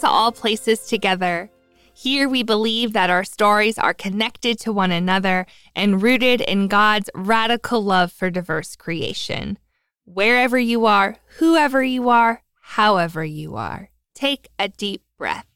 To 0.00 0.08
All 0.08 0.30
Places 0.30 0.86
Together. 0.86 1.50
Here 1.94 2.28
we 2.28 2.42
believe 2.42 2.92
that 2.92 3.08
our 3.08 3.24
stories 3.24 3.78
are 3.78 3.94
connected 3.94 4.58
to 4.60 4.72
one 4.72 4.92
another 4.92 5.46
and 5.74 6.02
rooted 6.02 6.42
in 6.42 6.68
God's 6.68 7.08
radical 7.14 7.82
love 7.82 8.12
for 8.12 8.28
diverse 8.28 8.76
creation. 8.76 9.58
Wherever 10.04 10.58
you 10.58 10.84
are, 10.84 11.16
whoever 11.38 11.82
you 11.82 12.10
are, 12.10 12.42
however 12.60 13.24
you 13.24 13.56
are, 13.56 13.88
take 14.14 14.48
a 14.58 14.68
deep 14.68 15.02
breath. 15.16 15.46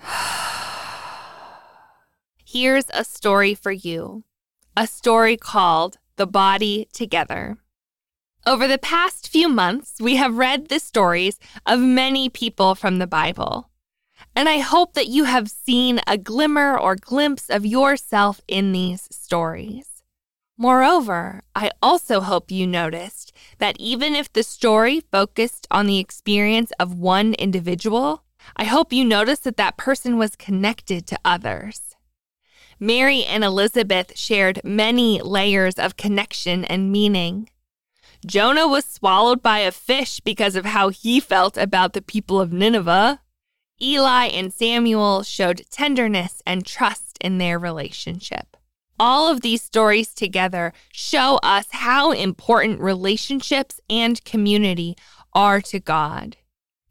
Here's 2.44 2.86
a 2.94 3.02
story 3.02 3.54
for 3.54 3.72
you 3.72 4.22
a 4.76 4.86
story 4.86 5.36
called 5.36 5.98
The 6.14 6.28
Body 6.28 6.86
Together. 6.92 7.58
Over 8.46 8.66
the 8.66 8.78
past 8.78 9.28
few 9.28 9.48
months, 9.50 9.96
we 10.00 10.16
have 10.16 10.38
read 10.38 10.68
the 10.68 10.78
stories 10.78 11.38
of 11.66 11.78
many 11.78 12.30
people 12.30 12.74
from 12.74 12.98
the 12.98 13.06
Bible. 13.06 13.70
And 14.34 14.48
I 14.48 14.58
hope 14.58 14.94
that 14.94 15.08
you 15.08 15.24
have 15.24 15.50
seen 15.50 16.00
a 16.06 16.16
glimmer 16.16 16.78
or 16.78 16.96
glimpse 16.96 17.50
of 17.50 17.66
yourself 17.66 18.40
in 18.48 18.72
these 18.72 19.08
stories. 19.10 20.02
Moreover, 20.56 21.42
I 21.54 21.70
also 21.82 22.20
hope 22.20 22.50
you 22.50 22.66
noticed 22.66 23.32
that 23.58 23.76
even 23.78 24.14
if 24.14 24.32
the 24.32 24.42
story 24.42 25.00
focused 25.00 25.66
on 25.70 25.86
the 25.86 25.98
experience 25.98 26.72
of 26.78 26.94
one 26.94 27.34
individual, 27.34 28.24
I 28.56 28.64
hope 28.64 28.92
you 28.92 29.04
noticed 29.04 29.44
that 29.44 29.58
that 29.58 29.76
person 29.76 30.16
was 30.16 30.34
connected 30.36 31.06
to 31.08 31.18
others. 31.24 31.94
Mary 32.78 33.22
and 33.24 33.44
Elizabeth 33.44 34.16
shared 34.16 34.62
many 34.64 35.20
layers 35.20 35.74
of 35.74 35.98
connection 35.98 36.64
and 36.64 36.90
meaning. 36.90 37.48
Jonah 38.26 38.68
was 38.68 38.84
swallowed 38.84 39.42
by 39.42 39.60
a 39.60 39.72
fish 39.72 40.20
because 40.20 40.54
of 40.54 40.66
how 40.66 40.90
he 40.90 41.20
felt 41.20 41.56
about 41.56 41.94
the 41.94 42.02
people 42.02 42.40
of 42.40 42.52
Nineveh. 42.52 43.20
Eli 43.80 44.26
and 44.26 44.52
Samuel 44.52 45.22
showed 45.22 45.62
tenderness 45.70 46.42
and 46.46 46.66
trust 46.66 47.16
in 47.20 47.38
their 47.38 47.58
relationship. 47.58 48.56
All 48.98 49.30
of 49.30 49.40
these 49.40 49.62
stories 49.62 50.12
together 50.12 50.74
show 50.92 51.38
us 51.42 51.68
how 51.70 52.12
important 52.12 52.80
relationships 52.80 53.80
and 53.88 54.22
community 54.26 54.96
are 55.32 55.62
to 55.62 55.80
God. 55.80 56.36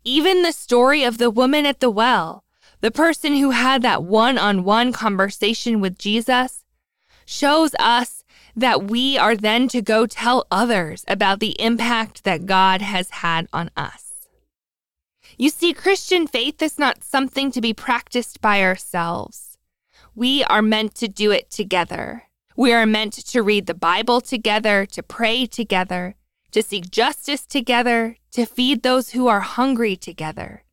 Even 0.03 0.41
the 0.41 0.51
story 0.51 1.03
of 1.03 1.19
the 1.19 1.29
woman 1.29 1.67
at 1.67 1.79
the 1.79 1.91
well, 1.91 2.43
the 2.81 2.89
person 2.89 3.35
who 3.35 3.51
had 3.51 3.83
that 3.83 4.03
one 4.03 4.39
on 4.39 4.63
one 4.63 4.91
conversation 4.91 5.79
with 5.79 5.99
Jesus, 5.99 6.65
shows 7.25 7.75
us 7.77 8.18
that 8.55 8.83
we 8.83 9.17
are 9.17 9.35
then 9.35 9.67
to 9.69 9.81
go 9.81 10.05
tell 10.05 10.45
others 10.51 11.05
about 11.07 11.39
the 11.39 11.59
impact 11.61 12.23
that 12.23 12.45
God 12.45 12.81
has 12.81 13.09
had 13.09 13.47
on 13.53 13.69
us. 13.77 14.27
You 15.37 15.49
see, 15.49 15.73
Christian 15.73 16.27
faith 16.27 16.61
is 16.61 16.77
not 16.77 17.03
something 17.03 17.51
to 17.51 17.61
be 17.61 17.73
practiced 17.73 18.41
by 18.41 18.61
ourselves. 18.61 19.57
We 20.15 20.43
are 20.43 20.61
meant 20.61 20.95
to 20.95 21.07
do 21.07 21.31
it 21.31 21.49
together. 21.49 22.23
We 22.57 22.73
are 22.73 22.85
meant 22.85 23.13
to 23.13 23.41
read 23.41 23.67
the 23.67 23.73
Bible 23.73 24.19
together, 24.19 24.85
to 24.87 25.01
pray 25.01 25.45
together, 25.45 26.15
to 26.51 26.61
seek 26.61 26.91
justice 26.91 27.45
together, 27.45 28.17
to 28.31 28.45
feed 28.45 28.83
those 28.83 29.11
who 29.11 29.27
are 29.27 29.39
hungry 29.39 29.95
together, 29.95 30.63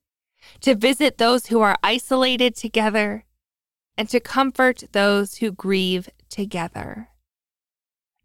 to 0.63 0.75
visit 0.75 1.19
those 1.19 1.47
who 1.47 1.61
are 1.61 1.77
isolated 1.83 2.57
together, 2.57 3.25
and 3.97 4.09
to 4.09 4.19
comfort 4.19 4.85
those 4.91 5.37
who 5.37 5.53
grieve 5.53 6.09
together. 6.29 7.11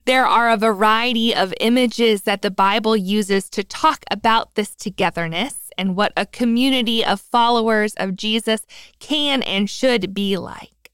There 0.06 0.26
are 0.26 0.50
a 0.50 0.58
variety 0.58 1.34
of 1.36 1.54
images 1.60 2.24
that 2.24 2.42
the 2.42 2.50
Bible 2.50 2.98
uses 2.98 3.50
to 3.52 3.64
talk 3.64 4.04
about 4.10 4.56
this 4.56 4.74
togetherness 4.74 5.70
and 5.78 5.96
what 5.96 6.12
a 6.18 6.26
community 6.26 7.06
of 7.06 7.22
followers 7.22 7.94
of 7.98 8.16
Jesus 8.16 8.66
can 9.00 9.44
and 9.44 9.70
should 9.70 10.14
be 10.14 10.38
like. 10.38 10.92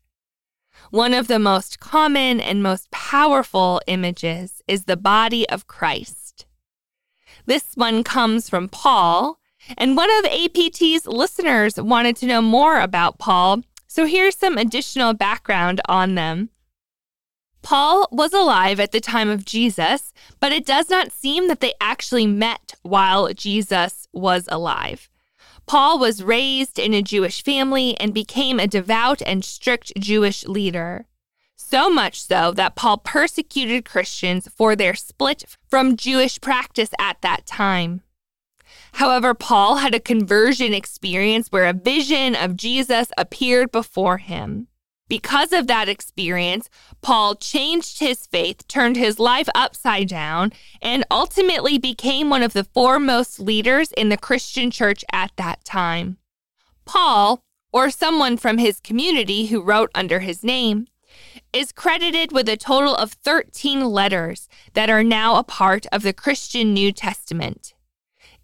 One 0.92 1.14
of 1.14 1.28
the 1.28 1.40
most 1.40 1.80
common 1.80 2.42
and 2.42 2.62
most 2.62 2.92
powerful 2.92 3.82
images 3.88 4.62
is 4.68 4.86
the 4.86 4.98
body 4.98 5.48
of 5.50 5.68
Christ. 5.68 6.46
This 7.46 7.76
one 7.76 8.04
comes 8.04 8.50
from 8.50 8.68
Paul, 8.68 9.40
and 9.78 9.96
one 9.96 10.10
of 10.18 10.26
APT's 10.26 11.08
listeners 11.08 11.78
wanted 11.78 12.18
to 12.18 12.26
know 12.26 12.42
more 12.42 12.80
about 12.80 13.20
Paul, 13.20 13.64
so 13.88 14.06
here's 14.06 14.36
some 14.36 14.58
additional 14.58 15.14
background 15.14 15.80
on 15.88 16.16
them. 16.16 16.50
Paul 17.68 18.08
was 18.14 18.32
alive 18.32 18.80
at 18.80 18.94
the 18.94 19.02
time 19.02 19.28
of 19.28 19.44
Jesus, 19.44 20.14
but 20.40 20.54
it 20.54 20.66
does 20.66 20.90
not 20.90 21.12
seem 21.12 21.50
that 21.50 21.60
they 21.60 21.74
actually 21.82 22.26
met 22.26 22.76
while 22.82 23.34
Jesus 23.34 24.08
was 24.14 24.48
alive. 24.48 25.10
Paul 25.66 26.00
was 26.00 26.24
raised 26.24 26.80
in 26.80 26.94
a 26.94 27.02
Jewish 27.02 27.44
family 27.44 28.00
and 28.00 28.14
became 28.14 28.58
a 28.58 28.68
devout 28.68 29.22
and 29.22 29.44
strict 29.44 29.92
Jewish 30.00 30.46
leader. 30.46 31.08
So 31.58 31.90
much 31.90 32.22
so 32.22 32.54
that 32.54 32.78
Paul 32.78 33.00
persecuted 33.00 33.84
Christians 33.84 34.48
for 34.48 34.74
their 34.74 34.96
split 34.96 35.44
from 35.70 35.98
Jewish 35.98 36.40
practice 36.40 36.92
at 36.98 37.22
that 37.22 37.46
time. 37.46 38.02
However, 38.94 39.34
Paul 39.34 39.76
had 39.76 39.94
a 39.94 40.00
conversion 40.00 40.74
experience 40.74 41.50
where 41.50 41.66
a 41.66 41.74
vision 41.74 42.34
of 42.34 42.56
Jesus 42.56 43.12
appeared 43.18 43.74
before 43.74 44.20
him. 44.20 44.68
Because 45.08 45.54
of 45.54 45.68
that 45.68 45.88
experience, 45.88 46.70
Paul 47.02 47.36
changed 47.36 48.00
his 48.00 48.26
faith, 48.28 48.68
turned 48.68 48.98
his 48.98 49.20
life 49.20 49.48
upside 49.56 50.10
down, 50.10 50.52
and 50.82 51.06
ultimately 51.10 51.78
became 51.78 52.30
one 52.30 52.44
of 52.44 52.54
the 52.54 52.66
foremost 52.66 53.40
leaders 53.40 53.92
in 53.94 54.10
the 54.10 54.18
Christian 54.18 54.70
church 54.70 55.06
at 55.12 55.32
that 55.38 55.64
time. 55.64 56.18
Paul, 56.86 57.42
or 57.72 57.90
someone 57.90 58.38
from 58.38 58.58
his 58.58 58.80
community 58.80 59.48
who 59.48 59.62
wrote 59.62 59.92
under 59.96 60.20
his 60.20 60.44
name, 60.44 60.88
is 61.54 61.72
credited 61.72 62.32
with 62.32 62.50
a 62.50 62.58
total 62.58 62.96
of 62.96 63.14
13 63.14 63.86
letters 63.86 64.50
that 64.74 64.90
are 64.90 65.04
now 65.04 65.38
a 65.38 65.44
part 65.44 65.86
of 65.92 66.04
the 66.04 66.14
Christian 66.14 66.74
New 66.74 66.92
Testament. 66.92 67.74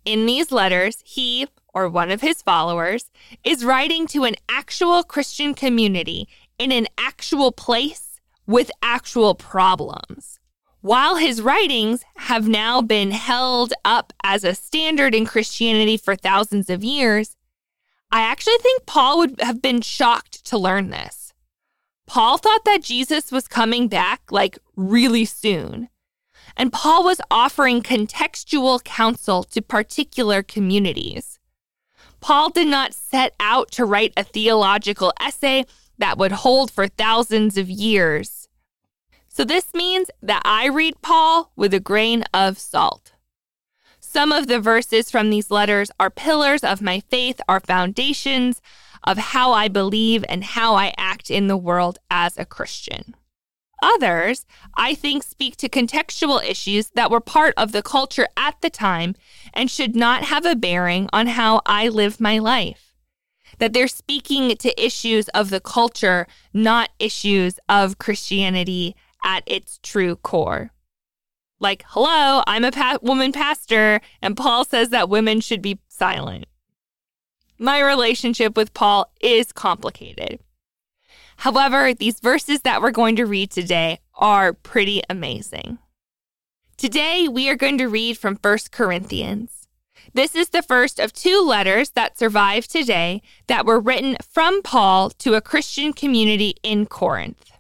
In 0.06 0.26
these 0.26 0.52
letters, 0.52 1.02
he, 1.06 1.48
or 1.74 1.88
one 1.88 2.12
of 2.12 2.22
his 2.22 2.42
followers, 2.42 3.10
is 3.44 3.64
writing 3.66 4.06
to 4.08 4.24
an 4.26 4.36
actual 4.50 5.04
Christian 5.04 5.54
community 5.54 6.28
in 6.64 6.72
an 6.72 6.88
actual 6.98 7.52
place 7.52 8.22
with 8.48 8.72
actual 8.82 9.36
problems. 9.36 10.40
While 10.80 11.18
his 11.18 11.42
writings 11.42 12.06
have 12.16 12.48
now 12.48 12.82
been 12.82 13.12
held 13.12 13.74
up 13.84 14.14
as 14.24 14.46
a 14.46 14.56
standard 14.56 15.14
in 15.14 15.26
Christianity 15.26 15.98
for 15.98 16.16
thousands 16.16 16.70
of 16.70 16.82
years, 16.82 17.36
I 18.12 18.22
actually 18.22 18.60
think 18.60 18.86
Paul 18.86 19.18
would 19.18 19.42
have 19.42 19.62
been 19.62 19.82
shocked 19.82 20.46
to 20.46 20.58
learn 20.58 20.90
this. 20.90 21.34
Paul 22.08 22.38
thought 22.38 22.64
that 22.64 22.84
Jesus 22.84 23.30
was 23.30 23.50
coming 23.50 23.90
back 23.90 24.32
like 24.32 24.58
really 24.78 25.26
soon. 25.26 25.90
And 26.56 26.72
Paul 26.72 27.04
was 27.04 27.20
offering 27.30 27.82
contextual 27.82 28.82
counsel 28.82 29.44
to 29.44 29.62
particular 29.62 30.42
communities. 30.44 31.40
Paul 32.22 32.52
did 32.52 32.68
not 32.68 32.94
set 32.94 33.36
out 33.42 33.70
to 33.72 33.84
write 33.84 34.14
a 34.16 34.24
theological 34.24 35.12
essay 35.20 35.66
that 35.98 36.18
would 36.18 36.32
hold 36.32 36.72
for 36.72 36.88
thousands 36.88 37.58
of 37.58 37.70
years. 37.70 38.48
So 39.28 39.44
this 39.44 39.74
means 39.74 40.10
that 40.22 40.42
I 40.46 40.68
read 40.68 41.02
Paul 41.02 41.52
with 41.56 41.74
a 41.74 41.80
grain 41.80 42.24
of 42.34 42.60
salt. 42.60 43.14
Some 44.00 44.32
of 44.32 44.48
the 44.48 44.60
verses 44.60 45.10
from 45.10 45.30
these 45.30 45.50
letters 45.50 45.90
are 46.00 46.12
pillars 46.12 46.64
of 46.64 46.82
my 46.82 47.00
faith, 47.00 47.42
are 47.48 47.60
foundations 47.60 48.62
of 49.04 49.18
how 49.18 49.52
I 49.52 49.68
believe 49.68 50.24
and 50.30 50.44
how 50.44 50.76
I 50.76 50.94
act 50.98 51.32
in 51.32 51.48
the 51.48 51.58
world 51.58 51.98
as 52.12 52.38
a 52.38 52.46
Christian. 52.46 53.16
Others, 53.82 54.46
I 54.78 54.94
think, 54.94 55.24
speak 55.24 55.58
to 55.58 55.68
contextual 55.68 56.44
issues 56.44 56.92
that 56.92 57.12
were 57.12 57.20
part 57.20 57.54
of 57.58 57.72
the 57.72 57.82
culture 57.82 58.28
at 58.38 58.62
the 58.62 58.70
time 58.70 59.16
and 59.54 59.70
should 59.70 59.96
not 59.96 60.26
have 60.26 60.46
a 60.46 60.56
bearing 60.56 61.10
on 61.12 61.28
how 61.28 61.62
I 61.66 61.90
live 61.90 62.22
my 62.22 62.38
life 62.38 62.93
that 63.64 63.72
they're 63.72 63.88
speaking 63.88 64.54
to 64.58 64.86
issues 64.86 65.30
of 65.30 65.50
the 65.50 65.62
culture, 65.62 66.28
not 66.54 66.90
issues 67.00 67.58
of 67.70 67.98
Christianity 67.98 68.94
at 69.24 69.42
its 69.48 69.80
true 69.82 70.18
core. 70.18 70.72
Like, 71.62 71.86
hello, 71.88 72.44
I'm 72.46 72.66
a 72.66 72.74
pa- 72.74 72.98
woman 73.02 73.32
pastor, 73.32 74.02
and 74.22 74.36
Paul 74.36 74.66
says 74.66 74.90
that 74.90 75.08
women 75.08 75.40
should 75.40 75.62
be 75.62 75.80
silent. 75.88 76.46
My 77.58 77.80
relationship 77.80 78.58
with 78.58 78.74
Paul 78.74 79.10
is 79.22 79.54
complicated. 79.54 80.42
However, 81.38 81.94
these 81.94 82.20
verses 82.20 82.64
that 82.64 82.82
we're 82.82 82.92
going 82.92 83.16
to 83.16 83.26
read 83.26 83.50
today 83.50 84.00
are 84.16 84.52
pretty 84.52 85.02
amazing. 85.10 85.78
Today, 86.76 87.30
we 87.30 87.48
are 87.48 87.56
going 87.56 87.78
to 87.78 87.88
read 87.88 88.18
from 88.18 88.36
1 88.36 88.58
Corinthians. 88.72 89.63
This 90.16 90.36
is 90.36 90.50
the 90.50 90.62
first 90.62 91.00
of 91.00 91.12
two 91.12 91.42
letters 91.42 91.92
that 91.92 92.20
survive 92.20 92.68
today 92.68 93.24
that 93.48 93.66
were 93.66 93.80
written 93.80 94.16
from 94.22 94.62
Paul 94.62 95.10
to 95.10 95.34
a 95.34 95.42
Christian 95.42 95.92
community 95.92 96.56
in 96.62 96.86
Corinth. 96.86 97.52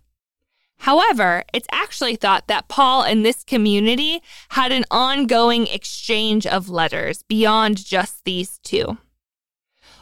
However, 0.80 1.44
it's 1.52 1.68
actually 1.72 2.16
thought 2.16 2.48
that 2.48 2.68
Paul 2.68 3.04
and 3.04 3.26
this 3.26 3.44
community 3.44 4.22
had 4.50 4.72
an 4.72 4.86
ongoing 4.92 5.66
exchange 5.66 6.46
of 6.46 6.70
letters 6.70 7.24
beyond 7.24 7.84
just 7.84 8.24
these 8.24 8.60
two. 8.60 8.98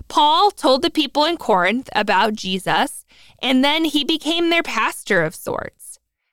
Paul 0.09 0.51
told 0.51 0.81
the 0.81 0.89
people 0.89 1.23
in 1.23 1.37
Corinth 1.37 1.89
about 1.95 2.33
Jesus, 2.33 3.05
and 3.41 3.63
then 3.63 3.85
he 3.85 4.03
became 4.03 4.49
their 4.49 4.63
pastor 4.63 5.23
of 5.23 5.35
sorts. 5.35 5.80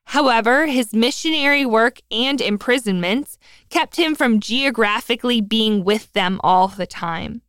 However, 0.08 0.66
his 0.66 0.94
missionary 0.94 1.66
work 1.66 2.00
and 2.10 2.40
imprisonments 2.40 3.36
kept 3.68 3.96
him 3.96 4.14
from 4.14 4.40
geographically 4.40 5.42
being 5.42 5.84
with 5.84 6.10
them 6.14 6.40
all 6.42 6.68
the 6.68 6.86
time. 6.86 7.42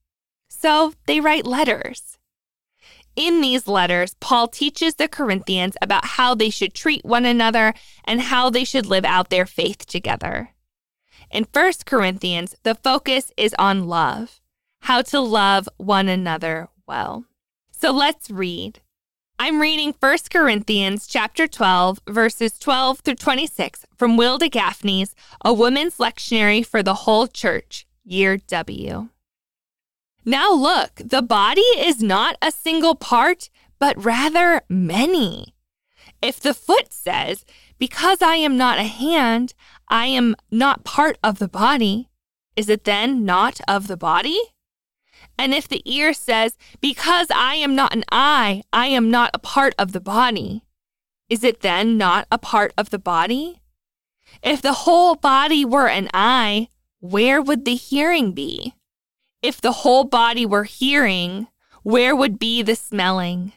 So 0.50 0.94
they 1.06 1.22
write 1.22 1.46
letters. 1.46 2.18
In 3.16 3.40
these 3.40 3.66
letters, 3.66 4.16
Paul 4.20 4.50
teaches 4.50 4.96
the 4.96 5.08
Corinthians 5.08 5.78
about 5.82 6.04
how 6.04 6.36
they 6.36 6.50
should 6.50 6.74
treat 6.74 7.06
one 7.06 7.24
another 7.24 7.74
and 8.04 8.20
how 8.20 8.50
they 8.50 8.66
should 8.66 8.86
live 8.86 9.06
out 9.06 9.30
their 9.30 9.46
faith 9.46 9.86
together. 9.86 10.50
In 11.32 11.46
1 11.54 11.74
Corinthians, 11.86 12.58
the 12.64 12.76
focus 12.76 13.32
is 13.38 13.56
on 13.58 13.88
love, 13.88 14.42
how 14.82 15.02
to 15.04 15.22
love 15.22 15.70
one 15.78 16.10
another 16.10 16.68
well. 16.86 17.24
So 17.72 17.92
let's 17.92 18.30
read. 18.30 18.82
I'm 19.42 19.62
reading 19.62 19.96
1 19.98 20.18
Corinthians 20.30 21.08
chapter 21.08 21.48
12 21.48 22.02
verses 22.10 22.60
12 22.60 23.00
through 23.00 23.16
26 23.16 23.86
from 23.96 24.18
Wilda 24.18 24.50
Gafney's 24.50 25.16
A 25.46 25.54
Woman's 25.54 25.96
Lectionary 25.96 26.66
for 26.66 26.84
the 26.84 26.94
Whole 26.94 27.26
Church, 27.26 27.88
Year 28.04 28.36
W. 28.36 29.08
Now 30.26 30.52
look, 30.52 30.96
the 30.98 31.22
body 31.22 31.62
is 31.62 32.04
not 32.04 32.36
a 32.42 32.52
single 32.52 32.96
part, 32.96 33.50
but 33.80 34.04
rather 34.04 34.62
many. 34.68 35.56
If 36.22 36.42
the 36.42 36.54
foot 36.54 36.92
says, 36.92 37.46
Because 37.78 38.22
I 38.22 38.36
am 38.36 38.58
not 38.58 38.78
a 38.78 38.84
hand, 38.84 39.54
I 39.88 40.08
am 40.08 40.36
not 40.52 40.84
part 40.84 41.18
of 41.24 41.40
the 41.40 41.48
body, 41.48 42.10
is 42.58 42.68
it 42.68 42.84
then 42.84 43.24
not 43.24 43.62
of 43.70 43.88
the 43.88 43.96
body? 43.96 44.38
And 45.40 45.54
if 45.54 45.70
the 45.70 45.82
ear 45.86 46.14
says, 46.14 46.58
Because 46.82 47.28
I 47.34 47.56
am 47.56 47.74
not 47.74 47.96
an 47.96 48.04
eye, 48.12 48.62
I 48.74 48.88
am 48.88 49.10
not 49.10 49.32
a 49.34 49.40
part 49.40 49.74
of 49.80 49.94
the 49.94 50.02
body, 50.02 50.66
is 51.30 51.46
it 51.46 51.62
then 51.62 51.98
not 51.98 52.28
a 52.30 52.38
part 52.38 52.74
of 52.78 52.90
the 52.90 53.00
body? 53.00 53.62
If 54.44 54.62
the 54.62 54.74
whole 54.84 55.16
body 55.16 55.64
were 55.64 55.88
an 55.88 56.10
eye, 56.14 56.68
where 57.00 57.42
would 57.42 57.64
the 57.64 57.76
hearing 57.76 58.34
be? 58.34 58.74
If 59.42 59.62
the 59.62 59.72
whole 59.72 60.04
body 60.04 60.46
were 60.46 60.66
hearing, 60.66 61.48
where 61.84 62.14
would 62.14 62.38
be 62.38 62.62
the 62.62 62.76
smelling? 62.76 63.54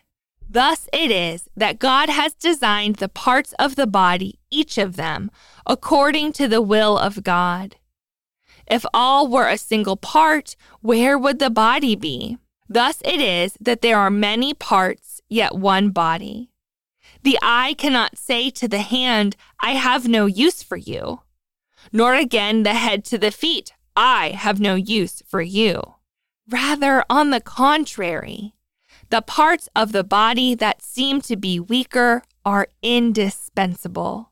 Thus 0.48 0.88
it 0.92 1.10
is 1.10 1.48
that 1.56 1.80
God 1.80 2.08
has 2.08 2.34
designed 2.34 2.96
the 2.96 3.08
parts 3.08 3.54
of 3.58 3.74
the 3.74 3.88
body, 3.88 4.38
each 4.50 4.78
of 4.78 4.94
them, 4.94 5.32
according 5.66 6.32
to 6.34 6.46
the 6.46 6.62
will 6.62 6.96
of 6.96 7.24
God. 7.24 7.74
If 8.66 8.84
all 8.94 9.28
were 9.28 9.48
a 9.48 9.58
single 9.58 9.96
part, 9.96 10.56
where 10.80 11.18
would 11.18 11.38
the 11.38 11.50
body 11.50 11.96
be? 11.96 12.38
Thus 12.68 13.02
it 13.04 13.20
is 13.20 13.56
that 13.60 13.82
there 13.82 13.98
are 13.98 14.10
many 14.10 14.54
parts, 14.54 15.20
yet 15.28 15.54
one 15.54 15.90
body. 15.90 16.50
The 17.22 17.38
eye 17.42 17.74
cannot 17.76 18.18
say 18.18 18.50
to 18.50 18.66
the 18.66 18.80
hand, 18.80 19.36
I 19.60 19.72
have 19.72 20.08
no 20.08 20.26
use 20.26 20.62
for 20.62 20.76
you, 20.76 21.20
nor 21.92 22.14
again 22.14 22.62
the 22.62 22.74
head 22.74 23.04
to 23.06 23.18
the 23.18 23.30
feet, 23.30 23.72
I 23.94 24.30
have 24.30 24.58
no 24.58 24.74
use 24.74 25.22
for 25.26 25.42
you. 25.42 25.82
Rather, 26.48 27.04
on 27.08 27.30
the 27.30 27.40
contrary, 27.40 28.54
the 29.10 29.22
parts 29.22 29.68
of 29.76 29.92
the 29.92 30.02
body 30.02 30.54
that 30.54 30.82
seem 30.82 31.20
to 31.22 31.36
be 31.36 31.60
weaker 31.60 32.22
are 32.44 32.68
indispensable. 32.82 34.31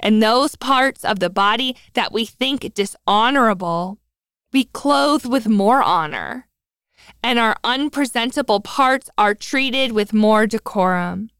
And 0.00 0.22
those 0.22 0.56
parts 0.56 1.04
of 1.04 1.20
the 1.20 1.30
body 1.30 1.76
that 1.92 2.10
we 2.10 2.24
think 2.24 2.72
dishonorable, 2.74 3.98
we 4.52 4.64
clothe 4.64 5.26
with 5.26 5.46
more 5.46 5.82
honor. 5.82 6.48
And 7.22 7.38
our 7.38 7.56
unpresentable 7.62 8.60
parts 8.60 9.10
are 9.18 9.34
treated 9.34 9.92
with 9.92 10.14
more 10.14 10.46
decorum. 10.46 11.30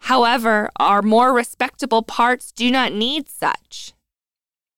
However, 0.00 0.70
our 0.76 1.02
more 1.02 1.32
respectable 1.32 2.02
parts 2.02 2.52
do 2.52 2.70
not 2.70 2.92
need 2.92 3.28
such. 3.28 3.92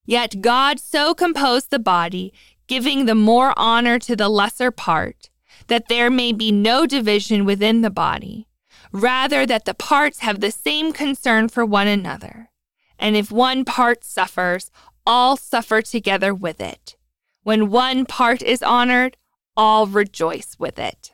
Yet 0.05 0.41
God 0.41 0.79
so 0.79 1.15
composed 1.15 1.71
the 1.71 1.81
body, 1.81 2.33
giving 2.69 3.07
the 3.07 3.15
more 3.15 3.53
honor 3.57 3.99
to 4.01 4.15
the 4.15 4.29
lesser 4.29 4.71
part, 4.71 5.31
that 5.69 5.89
there 5.89 6.11
may 6.11 6.33
be 6.33 6.53
no 6.53 6.87
division 6.87 7.45
within 7.45 7.81
the 7.81 7.91
body, 7.91 8.47
rather, 8.93 9.47
that 9.47 9.65
the 9.65 9.75
parts 9.75 10.21
have 10.21 10.41
the 10.41 10.53
same 10.53 10.93
concern 10.93 11.49
for 11.49 11.65
one 11.65 11.89
another. 11.89 12.51
And 12.99 13.17
if 13.17 13.31
one 13.31 13.65
part 13.65 14.05
suffers, 14.05 14.71
all 15.07 15.37
suffer 15.37 15.83
together 15.83 16.35
with 16.35 16.61
it. 16.61 16.97
When 17.43 17.71
one 17.71 18.07
part 18.07 18.43
is 18.43 18.63
honored, 18.63 19.17
all 19.57 19.87
rejoice 19.87 20.57
with 20.59 20.79
it. 20.79 21.13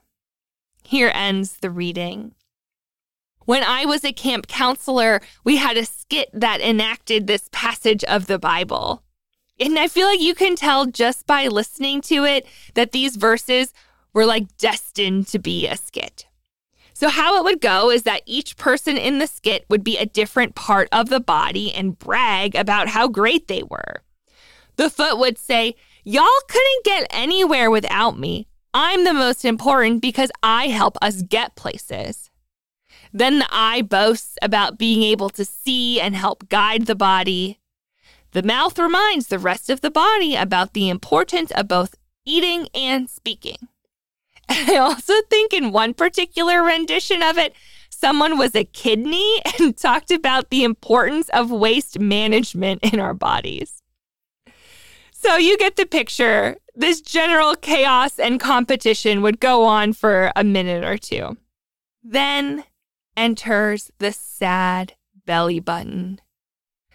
Here 0.82 1.10
ends 1.14 1.58
the 1.58 1.70
reading. 1.70 2.34
When 3.44 3.62
I 3.64 3.84
was 3.84 4.04
a 4.04 4.12
camp 4.12 4.46
counselor, 4.46 5.20
we 5.44 5.56
had 5.56 5.76
a 5.76 5.84
skit 5.84 6.30
that 6.32 6.60
enacted 6.60 7.26
this 7.26 7.48
passage 7.52 8.04
of 8.04 8.26
the 8.26 8.38
Bible. 8.38 9.02
And 9.58 9.78
I 9.78 9.88
feel 9.88 10.06
like 10.06 10.20
you 10.20 10.34
can 10.34 10.56
tell 10.56 10.86
just 10.86 11.26
by 11.26 11.48
listening 11.48 12.00
to 12.02 12.24
it 12.24 12.46
that 12.74 12.92
these 12.92 13.16
verses 13.16 13.72
were 14.12 14.26
like 14.26 14.56
destined 14.58 15.26
to 15.28 15.38
be 15.38 15.66
a 15.66 15.76
skit. 15.76 16.26
So, 17.02 17.08
how 17.08 17.36
it 17.36 17.42
would 17.42 17.60
go 17.60 17.90
is 17.90 18.04
that 18.04 18.22
each 18.26 18.56
person 18.56 18.96
in 18.96 19.18
the 19.18 19.26
skit 19.26 19.64
would 19.68 19.82
be 19.82 19.98
a 19.98 20.06
different 20.06 20.54
part 20.54 20.88
of 20.92 21.08
the 21.08 21.18
body 21.18 21.74
and 21.74 21.98
brag 21.98 22.54
about 22.54 22.86
how 22.86 23.08
great 23.08 23.48
they 23.48 23.64
were. 23.64 24.02
The 24.76 24.88
foot 24.88 25.18
would 25.18 25.36
say, 25.36 25.74
Y'all 26.04 26.28
couldn't 26.48 26.84
get 26.84 27.08
anywhere 27.10 27.72
without 27.72 28.20
me. 28.20 28.46
I'm 28.72 29.02
the 29.02 29.12
most 29.12 29.44
important 29.44 30.00
because 30.00 30.30
I 30.44 30.68
help 30.68 30.96
us 31.02 31.22
get 31.22 31.56
places. 31.56 32.30
Then 33.12 33.40
the 33.40 33.48
eye 33.50 33.82
boasts 33.82 34.38
about 34.40 34.78
being 34.78 35.02
able 35.02 35.30
to 35.30 35.44
see 35.44 36.00
and 36.00 36.14
help 36.14 36.48
guide 36.48 36.86
the 36.86 36.94
body. 36.94 37.58
The 38.30 38.44
mouth 38.44 38.78
reminds 38.78 39.26
the 39.26 39.40
rest 39.40 39.70
of 39.70 39.80
the 39.80 39.90
body 39.90 40.36
about 40.36 40.72
the 40.72 40.88
importance 40.88 41.50
of 41.50 41.66
both 41.66 41.96
eating 42.24 42.68
and 42.72 43.10
speaking. 43.10 43.66
I 44.68 44.76
also 44.76 45.14
think 45.30 45.52
in 45.52 45.72
one 45.72 45.94
particular 45.94 46.62
rendition 46.62 47.22
of 47.22 47.38
it, 47.38 47.54
someone 47.90 48.36
was 48.38 48.54
a 48.54 48.64
kidney 48.64 49.40
and 49.58 49.76
talked 49.76 50.10
about 50.10 50.50
the 50.50 50.64
importance 50.64 51.28
of 51.30 51.50
waste 51.50 51.98
management 51.98 52.82
in 52.82 53.00
our 53.00 53.14
bodies. 53.14 53.82
So 55.12 55.36
you 55.36 55.56
get 55.56 55.76
the 55.76 55.86
picture. 55.86 56.56
This 56.74 57.00
general 57.00 57.54
chaos 57.54 58.18
and 58.18 58.40
competition 58.40 59.22
would 59.22 59.40
go 59.40 59.64
on 59.64 59.92
for 59.92 60.32
a 60.34 60.42
minute 60.42 60.84
or 60.84 60.98
two. 60.98 61.36
Then 62.02 62.64
enters 63.16 63.90
the 63.98 64.10
sad 64.10 64.94
belly 65.24 65.60
button. 65.60 66.20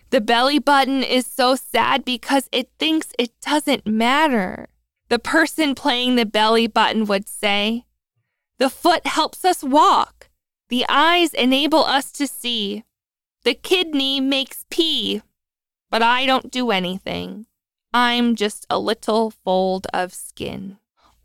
The 0.10 0.22
belly 0.22 0.60
button 0.60 1.04
is 1.04 1.26
so 1.26 1.56
sad 1.56 2.04
because 2.04 2.50
it 2.52 2.70
thinks 2.80 3.12
it 3.20 3.32
doesn't 3.42 3.86
matter. 3.86 4.70
The 5.10 5.20
person 5.20 5.76
playing 5.76 6.16
the 6.16 6.26
belly 6.26 6.68
button 6.68 7.06
would 7.06 7.28
say, 7.28 7.86
The 8.58 8.70
foot 8.70 9.08
helps 9.08 9.46
us 9.46 9.64
walk. 9.64 10.30
The 10.70 10.86
eyes 10.90 11.34
enable 11.34 11.84
us 11.84 12.12
to 12.14 12.28
see. 12.28 12.84
The 13.44 13.54
kidney 13.54 14.20
makes 14.20 14.66
pee. 14.70 15.22
But 15.90 16.02
I 16.02 16.26
don't 16.26 16.52
do 16.52 16.72
anything. 16.72 17.46
I'm 17.94 18.36
just 18.36 18.66
a 18.70 18.78
little 18.78 19.32
fold 19.32 19.88
of 19.94 20.14
skin 20.14 20.78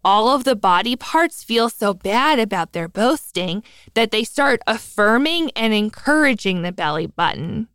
all 0.05 0.35
of 0.35 0.45
the 0.45 0.57
body 0.57 0.97
parts 0.97 1.45
feel 1.45 1.69
so 1.69 1.95
bad 1.95 2.39
about 2.39 2.73
their 2.73 2.89
boasting 2.89 3.62
that 3.95 4.11
they 4.11 4.25
start 4.25 4.61
affirming 4.67 5.51
and 5.53 5.73
encouraging 5.73 6.62
the 6.62 6.73
belly 6.73 7.07
button. 7.07 7.69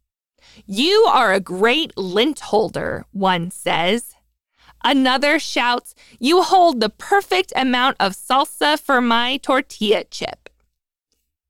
You 0.66 1.06
are 1.10 1.34
a 1.34 1.40
great 1.40 1.98
lint 1.98 2.40
holder, 2.40 3.06
one 3.12 3.52
says. 3.52 4.16
Another 4.84 5.40
shouts, 5.40 5.96
You 6.20 6.42
hold 6.44 6.80
the 6.80 6.90
perfect 6.90 7.54
amount 7.56 7.98
of 8.00 8.14
salsa 8.14 8.80
for 8.80 9.02
my 9.02 9.38
tortilla 9.38 10.04
chip. 10.06 10.50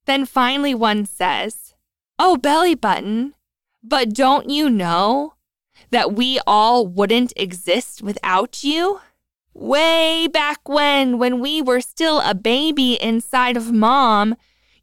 Then 0.05 0.25
finally, 0.25 0.73
one 0.73 1.05
says, 1.05 1.73
Oh, 2.17 2.37
belly 2.37 2.75
button, 2.75 3.35
but 3.83 4.13
don't 4.13 4.49
you 4.49 4.69
know 4.69 5.33
that 5.91 6.13
we 6.13 6.39
all 6.47 6.87
wouldn't 6.87 7.33
exist 7.35 8.01
without 8.01 8.63
you? 8.63 9.01
way 9.57 10.27
back 10.27 10.69
when, 10.69 11.17
when 11.17 11.39
we 11.39 11.61
were 11.61 11.81
still 11.81 12.21
a 12.21 12.35
baby 12.35 13.01
inside 13.01 13.57
of 13.57 13.71
mom, 13.71 14.35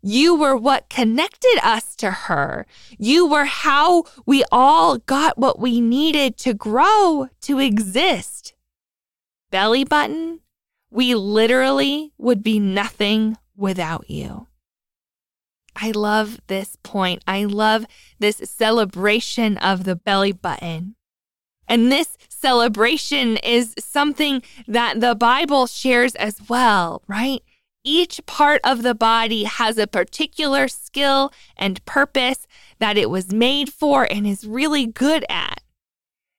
you 0.05 0.35
were 0.35 0.55
what 0.55 0.91
connected 0.91 1.59
us 1.63 1.97
to 1.97 2.11
her. 2.11 2.67
You 2.99 3.27
were 3.27 3.47
how 3.47 4.05
we 4.27 4.45
all 4.53 4.99
got 4.99 5.39
what 5.39 5.59
we 5.59 5.81
needed 5.81 6.37
to 6.39 6.53
grow, 6.53 7.29
to 7.41 7.59
exist. 7.59 8.53
Belly 9.51 9.83
button, 9.83 10.41
we 10.91 11.15
literally 11.15 12.13
would 12.19 12.43
be 12.43 12.59
nothing 12.59 13.39
without 13.57 14.11
you. 14.11 14.47
I 15.75 15.91
love 15.93 16.39
this 16.49 16.77
point. 16.83 17.23
I 17.27 17.45
love 17.45 17.87
this 18.19 18.43
celebration 18.45 19.57
of 19.57 19.85
the 19.85 19.97
belly 19.97 20.33
button. 20.33 20.97
And 21.67 21.91
this 21.91 22.19
celebration 22.29 23.39
is 23.39 23.75
something 23.79 24.43
that 24.69 25.01
the 25.01 25.15
Bible 25.15 25.67
shares 25.67 26.15
as 26.17 26.47
well, 26.47 27.03
right? 27.09 27.43
Each 27.85 28.25
part 28.25 28.63
of 28.65 28.83
the 28.83 28.95
body 28.95 29.45
has 29.45 29.77
a 29.77 29.87
particular 29.87 30.69
skill 30.69 31.33
and 31.57 31.85
purpose 31.85 32.47
that 32.79 32.97
it 32.97 33.11
was 33.11 33.33
made 33.33 33.71
for 33.71 34.11
and 34.11 34.27
is 34.27 34.47
really 34.47 34.87
good 34.87 35.27
at. 35.29 35.61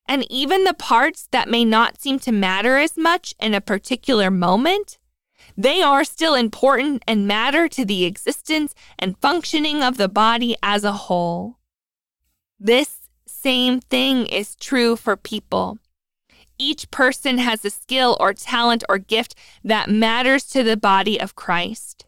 And 0.07 0.29
even 0.31 0.63
the 0.63 0.73
parts 0.73 1.27
that 1.31 1.49
may 1.49 1.63
not 1.63 2.01
seem 2.01 2.19
to 2.19 2.31
matter 2.31 2.77
as 2.77 2.97
much 2.97 3.35
in 3.39 3.53
a 3.53 3.61
particular 3.61 4.31
moment, 4.31 4.97
they 5.55 5.81
are 5.81 6.03
still 6.03 6.33
important 6.33 7.03
and 7.07 7.27
matter 7.27 7.67
to 7.69 7.85
the 7.85 8.05
existence 8.05 8.73
and 8.97 9.17
functioning 9.19 9.83
of 9.83 9.97
the 9.97 10.09
body 10.09 10.55
as 10.63 10.83
a 10.83 10.93
whole. 10.93 11.59
This 12.59 13.09
same 13.27 13.79
thing 13.79 14.25
is 14.25 14.55
true 14.55 14.95
for 14.95 15.15
people. 15.15 15.77
Each 16.57 16.89
person 16.91 17.37
has 17.37 17.65
a 17.65 17.69
skill 17.69 18.15
or 18.19 18.33
talent 18.33 18.83
or 18.87 18.97
gift 18.97 19.35
that 19.63 19.89
matters 19.89 20.45
to 20.47 20.63
the 20.63 20.77
body 20.77 21.19
of 21.19 21.35
Christ. 21.35 22.05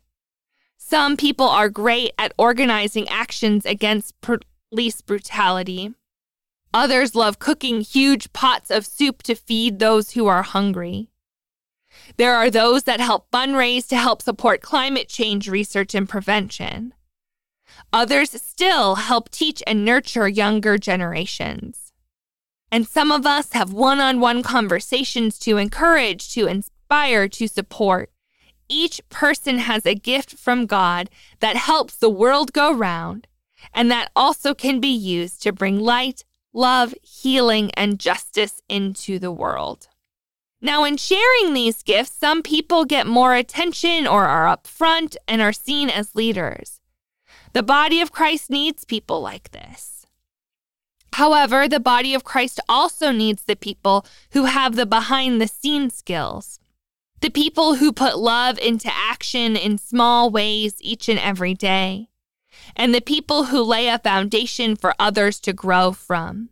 Some 0.77 1.17
people 1.17 1.47
are 1.49 1.69
great 1.69 2.11
at 2.17 2.33
organizing 2.37 3.09
actions 3.09 3.65
against 3.65 4.15
police 4.21 5.01
brutality. 5.01 5.93
Others 6.73 7.15
love 7.15 7.39
cooking 7.39 7.81
huge 7.81 8.31
pots 8.33 8.71
of 8.71 8.85
soup 8.85 9.23
to 9.23 9.35
feed 9.35 9.79
those 9.79 10.11
who 10.11 10.27
are 10.27 10.43
hungry. 10.43 11.09
There 12.17 12.35
are 12.35 12.49
those 12.49 12.83
that 12.83 12.99
help 12.99 13.29
fundraise 13.31 13.87
to 13.87 13.97
help 13.97 14.21
support 14.21 14.61
climate 14.61 15.09
change 15.09 15.49
research 15.49 15.95
and 15.95 16.07
prevention. 16.07 16.93
Others 17.91 18.41
still 18.41 18.95
help 18.95 19.29
teach 19.29 19.61
and 19.67 19.83
nurture 19.83 20.27
younger 20.27 20.77
generations. 20.77 21.86
And 22.71 22.87
some 22.87 23.11
of 23.11 23.25
us 23.25 23.53
have 23.53 23.71
one 23.71 23.99
on 23.99 24.19
one 24.19 24.43
conversations 24.43 25.39
to 25.39 25.57
encourage, 25.57 26.33
to 26.33 26.47
inspire, 26.47 27.27
to 27.29 27.47
support. 27.47 28.11
Each 28.69 29.01
person 29.09 29.59
has 29.59 29.85
a 29.85 29.95
gift 29.95 30.37
from 30.37 30.65
God 30.65 31.09
that 31.39 31.55
helps 31.55 31.95
the 31.95 32.09
world 32.09 32.51
go 32.51 32.73
round 32.73 33.27
and 33.73 33.89
that 33.91 34.11
also 34.15 34.53
can 34.53 34.79
be 34.79 34.93
used 34.93 35.41
to 35.43 35.51
bring 35.51 35.79
light, 35.79 36.23
love, 36.53 36.93
healing, 37.01 37.71
and 37.75 37.99
justice 37.99 38.61
into 38.69 39.19
the 39.19 39.31
world. 39.31 39.87
Now, 40.61 40.83
in 40.83 40.97
sharing 40.97 41.53
these 41.53 41.83
gifts, 41.83 42.11
some 42.11 42.41
people 42.41 42.83
get 42.83 43.05
more 43.05 43.35
attention 43.35 44.07
or 44.07 44.25
are 44.25 44.47
up 44.47 44.65
front 44.65 45.15
and 45.27 45.41
are 45.41 45.53
seen 45.53 45.89
as 45.89 46.15
leaders. 46.15 46.81
The 47.53 47.63
body 47.63 48.01
of 48.01 48.11
Christ 48.11 48.49
needs 48.49 48.83
people 48.83 49.21
like 49.21 49.51
this. 49.51 49.96
However, 51.17 51.67
the 51.67 51.79
body 51.79 52.13
of 52.13 52.23
Christ 52.23 52.59
also 52.69 53.11
needs 53.11 53.43
the 53.43 53.55
people 53.55 54.05
who 54.33 54.45
have 54.45 54.75
the 54.75 54.85
behind 54.85 55.41
the 55.41 55.47
scenes 55.47 55.95
skills, 55.95 56.59
the 57.21 57.31
people 57.31 57.77
who 57.77 57.91
put 57.91 58.19
love 58.19 58.59
into 58.59 58.87
action 58.93 59.55
in 59.55 59.79
small 59.79 60.29
ways 60.29 60.75
each 60.79 61.09
and 61.09 61.17
every 61.17 61.55
day, 61.55 62.09
and 62.75 62.93
the 62.93 63.01
people 63.01 63.45
who 63.45 63.63
lay 63.63 63.87
a 63.87 63.97
foundation 63.97 64.75
for 64.75 64.93
others 64.99 65.39
to 65.39 65.53
grow 65.53 65.91
from. 65.91 66.49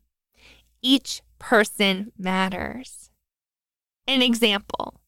Each 0.82 1.22
person 1.38 2.12
matters. 2.18 3.12
An 4.08 4.24
example 4.24 5.00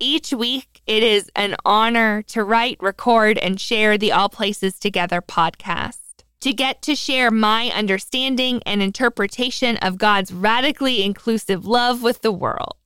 each 0.00 0.32
week, 0.32 0.80
it 0.86 1.04
is 1.04 1.30
an 1.36 1.54
honor 1.64 2.22
to 2.22 2.42
write, 2.42 2.78
record, 2.80 3.38
and 3.38 3.60
share 3.60 3.96
the 3.98 4.10
All 4.10 4.30
Places 4.30 4.78
Together 4.80 5.20
podcast. 5.20 5.99
To 6.42 6.52
get 6.54 6.80
to 6.82 6.96
share 6.96 7.30
my 7.30 7.70
understanding 7.74 8.62
and 8.64 8.82
interpretation 8.82 9.76
of 9.78 9.98
God's 9.98 10.32
radically 10.32 11.02
inclusive 11.02 11.66
love 11.66 12.02
with 12.02 12.22
the 12.22 12.32
world. 12.32 12.76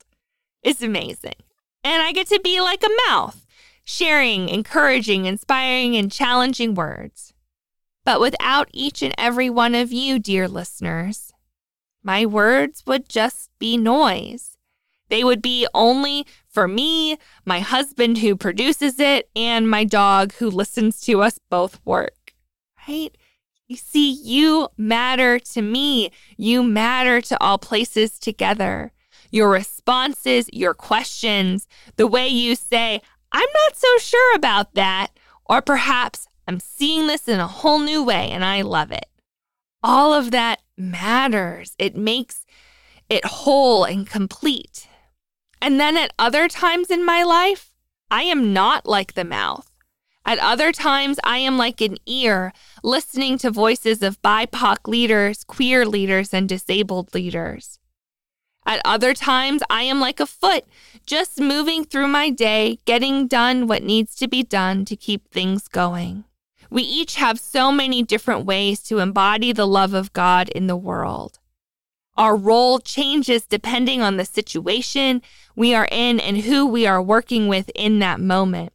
It's 0.62 0.82
amazing. 0.82 1.36
And 1.84 2.02
I 2.02 2.12
get 2.12 2.26
to 2.28 2.40
be 2.40 2.60
like 2.60 2.82
a 2.82 3.10
mouth, 3.10 3.46
sharing, 3.84 4.48
encouraging, 4.48 5.26
inspiring, 5.26 5.94
and 5.96 6.10
challenging 6.10 6.74
words. 6.74 7.32
But 8.04 8.20
without 8.20 8.68
each 8.72 9.02
and 9.02 9.14
every 9.16 9.48
one 9.48 9.74
of 9.74 9.92
you, 9.92 10.18
dear 10.18 10.48
listeners, 10.48 11.32
my 12.02 12.26
words 12.26 12.82
would 12.86 13.08
just 13.08 13.50
be 13.58 13.76
noise. 13.76 14.56
They 15.08 15.22
would 15.22 15.40
be 15.40 15.66
only 15.74 16.26
for 16.48 16.66
me, 16.66 17.18
my 17.44 17.60
husband 17.60 18.18
who 18.18 18.36
produces 18.36 18.98
it, 18.98 19.28
and 19.36 19.70
my 19.70 19.84
dog 19.84 20.32
who 20.34 20.50
listens 20.50 21.00
to 21.02 21.22
us 21.22 21.38
both 21.50 21.78
work, 21.84 22.32
right? 22.88 23.16
You 23.68 23.76
see, 23.76 24.12
you 24.12 24.68
matter 24.76 25.38
to 25.38 25.62
me. 25.62 26.10
You 26.36 26.62
matter 26.62 27.20
to 27.22 27.42
all 27.42 27.58
places 27.58 28.18
together. 28.18 28.92
Your 29.30 29.50
responses, 29.50 30.50
your 30.52 30.74
questions, 30.74 31.66
the 31.96 32.06
way 32.06 32.28
you 32.28 32.56
say, 32.56 33.00
I'm 33.32 33.48
not 33.64 33.76
so 33.76 33.88
sure 33.98 34.36
about 34.36 34.74
that, 34.74 35.08
or 35.46 35.60
perhaps 35.60 36.28
I'm 36.46 36.60
seeing 36.60 37.06
this 37.06 37.26
in 37.26 37.40
a 37.40 37.48
whole 37.48 37.78
new 37.78 38.04
way 38.04 38.30
and 38.30 38.44
I 38.44 38.62
love 38.62 38.92
it. 38.92 39.06
All 39.82 40.12
of 40.12 40.30
that 40.30 40.62
matters. 40.76 41.74
It 41.78 41.96
makes 41.96 42.44
it 43.08 43.24
whole 43.24 43.84
and 43.84 44.06
complete. 44.06 44.88
And 45.60 45.80
then 45.80 45.96
at 45.96 46.12
other 46.18 46.48
times 46.48 46.90
in 46.90 47.04
my 47.04 47.22
life, 47.22 47.72
I 48.10 48.22
am 48.24 48.52
not 48.52 48.86
like 48.86 49.14
the 49.14 49.24
mouth. 49.24 49.70
At 50.26 50.38
other 50.38 50.72
times, 50.72 51.18
I 51.22 51.38
am 51.38 51.58
like 51.58 51.80
an 51.80 51.98
ear 52.06 52.52
listening 52.82 53.36
to 53.38 53.50
voices 53.50 54.02
of 54.02 54.22
BIPOC 54.22 54.88
leaders, 54.88 55.44
queer 55.44 55.84
leaders, 55.84 56.32
and 56.32 56.48
disabled 56.48 57.12
leaders. 57.12 57.78
At 58.66 58.80
other 58.86 59.12
times, 59.12 59.62
I 59.68 59.82
am 59.82 60.00
like 60.00 60.20
a 60.20 60.26
foot, 60.26 60.64
just 61.04 61.38
moving 61.38 61.84
through 61.84 62.08
my 62.08 62.30
day, 62.30 62.78
getting 62.86 63.26
done 63.26 63.66
what 63.66 63.82
needs 63.82 64.14
to 64.16 64.26
be 64.26 64.42
done 64.42 64.86
to 64.86 64.96
keep 64.96 65.28
things 65.28 65.68
going. 65.68 66.24
We 66.70 66.82
each 66.82 67.16
have 67.16 67.38
so 67.38 67.70
many 67.70 68.02
different 68.02 68.46
ways 68.46 68.80
to 68.84 69.00
embody 69.00 69.52
the 69.52 69.66
love 69.66 69.92
of 69.92 70.14
God 70.14 70.48
in 70.48 70.66
the 70.66 70.76
world. 70.76 71.38
Our 72.16 72.36
role 72.36 72.78
changes 72.78 73.44
depending 73.44 74.00
on 74.00 74.16
the 74.16 74.24
situation 74.24 75.20
we 75.54 75.74
are 75.74 75.88
in 75.90 76.18
and 76.18 76.38
who 76.38 76.66
we 76.66 76.86
are 76.86 77.02
working 77.02 77.48
with 77.48 77.70
in 77.74 77.98
that 77.98 78.20
moment. 78.20 78.72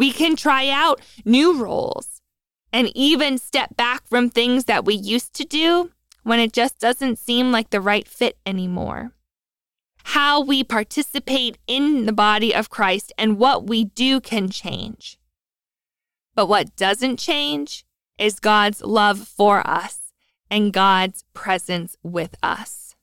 We 0.00 0.12
can 0.12 0.34
try 0.34 0.70
out 0.70 1.02
new 1.26 1.62
roles 1.62 2.22
and 2.72 2.90
even 2.96 3.36
step 3.36 3.76
back 3.76 4.08
from 4.08 4.30
things 4.30 4.64
that 4.64 4.86
we 4.86 4.94
used 4.94 5.34
to 5.34 5.44
do 5.44 5.90
when 6.22 6.40
it 6.40 6.54
just 6.54 6.78
doesn't 6.78 7.18
seem 7.18 7.52
like 7.52 7.68
the 7.68 7.82
right 7.82 8.08
fit 8.08 8.38
anymore. 8.46 9.12
How 10.04 10.40
we 10.40 10.64
participate 10.64 11.58
in 11.66 12.06
the 12.06 12.14
body 12.14 12.54
of 12.54 12.70
Christ 12.70 13.12
and 13.18 13.36
what 13.36 13.66
we 13.66 13.84
do 13.84 14.22
can 14.22 14.48
change. 14.48 15.18
But 16.34 16.46
what 16.46 16.76
doesn't 16.76 17.18
change 17.18 17.84
is 18.16 18.40
God's 18.40 18.80
love 18.80 19.28
for 19.28 19.60
us 19.66 20.14
and 20.50 20.72
God's 20.72 21.24
presence 21.34 21.98
with 22.02 22.36
us. 22.42 22.96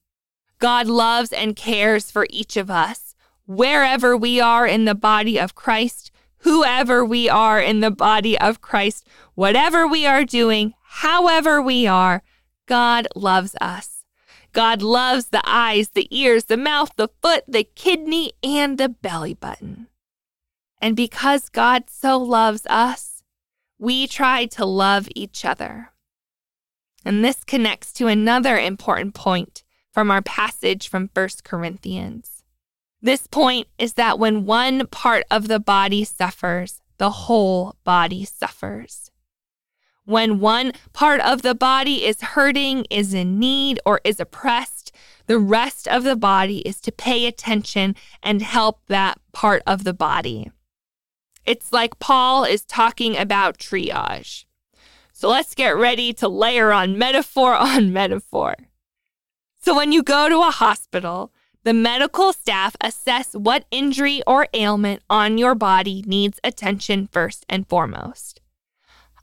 God 0.57 0.87
loves 0.87 1.31
and 1.31 1.55
cares 1.55 2.09
for 2.09 2.25
each 2.31 2.57
of 2.57 2.71
us, 2.71 3.13
wherever 3.45 4.17
we 4.17 4.41
are 4.41 4.65
in 4.65 4.85
the 4.85 4.95
body 4.95 5.39
of 5.39 5.53
Christ, 5.53 6.09
whoever 6.47 7.03
we 7.03 7.27
are 7.27 7.59
in 7.59 7.81
the 7.81 7.91
body 7.91 8.39
of 8.39 8.61
Christ, 8.61 9.05
whatever 9.35 9.85
we 9.85 10.05
are 10.05 10.23
doing, 10.23 10.73
however 10.81 11.61
we 11.61 11.85
are, 11.85 12.23
God 12.67 13.05
loves 13.15 13.53
us. 13.59 14.05
God 14.53 14.81
loves 14.81 15.27
the 15.27 15.41
eyes, 15.43 15.89
the 15.89 16.07
ears, 16.09 16.45
the 16.45 16.55
mouth, 16.55 16.91
the 16.95 17.09
foot, 17.21 17.43
the 17.49 17.65
kidney, 17.65 18.31
and 18.41 18.77
the 18.77 18.87
belly 18.87 19.33
button. 19.33 19.87
And 20.81 20.95
because 20.95 21.49
God 21.49 21.89
so 21.89 22.17
loves 22.17 22.65
us, 22.67 23.23
we 23.77 24.07
try 24.07 24.45
to 24.45 24.65
love 24.65 25.09
each 25.15 25.43
other. 25.43 25.91
And 27.03 27.25
this 27.25 27.43
connects 27.43 27.91
to 27.93 28.07
another 28.07 28.57
important 28.57 29.15
point 29.15 29.65
from 29.91 30.09
our 30.09 30.21
passage 30.21 30.87
from 30.87 31.09
1 31.13 31.29
Corinthians. 31.43 32.36
This 33.01 33.27
point 33.27 33.67
is 33.77 33.93
that 33.93 34.17
when 34.17 34.45
one 34.45 34.87
part 34.87 35.23
of 35.29 35.47
the 35.47 35.59
body 35.59 36.03
suffers, 36.03 36.81
the 36.97 37.11
whole 37.11 37.75
body 37.83 38.25
suffers. 38.25 39.11
When 40.05 40.39
one 40.39 40.71
part 40.93 41.19
of 41.21 41.41
the 41.41 41.53
body 41.53 42.05
is 42.05 42.21
hurting, 42.21 42.85
is 42.89 43.13
in 43.13 43.39
need, 43.39 43.79
or 43.85 43.99
is 44.03 44.19
oppressed, 44.19 44.91
the 45.27 45.37
rest 45.37 45.87
of 45.87 46.03
the 46.03 46.15
body 46.15 46.59
is 46.59 46.79
to 46.81 46.91
pay 46.91 47.25
attention 47.25 47.95
and 48.23 48.41
help 48.41 48.79
that 48.87 49.19
part 49.33 49.61
of 49.67 49.83
the 49.83 49.93
body. 49.93 50.49
It's 51.45 51.71
like 51.71 51.99
Paul 51.99 52.45
is 52.45 52.65
talking 52.65 53.17
about 53.17 53.57
triage. 53.57 54.45
So 55.11 55.29
let's 55.29 55.55
get 55.55 55.75
ready 55.75 56.13
to 56.13 56.27
layer 56.27 56.71
on 56.71 56.97
metaphor 56.97 57.53
on 57.55 57.93
metaphor. 57.93 58.55
So 59.59 59.75
when 59.75 59.91
you 59.91 60.03
go 60.03 60.29
to 60.29 60.39
a 60.39 60.51
hospital, 60.51 61.33
the 61.67 61.73
medical 61.73 62.31
staff 62.31 62.77
assess 62.79 63.33
what 63.33 63.65
injury 63.71 64.21
or 64.25 64.47
ailment 64.53 65.01
on 65.09 65.37
your 65.37 65.53
body 65.53 66.01
needs 66.07 66.39
attention 66.41 67.09
first 67.11 67.45
and 67.49 67.67
foremost. 67.67 68.39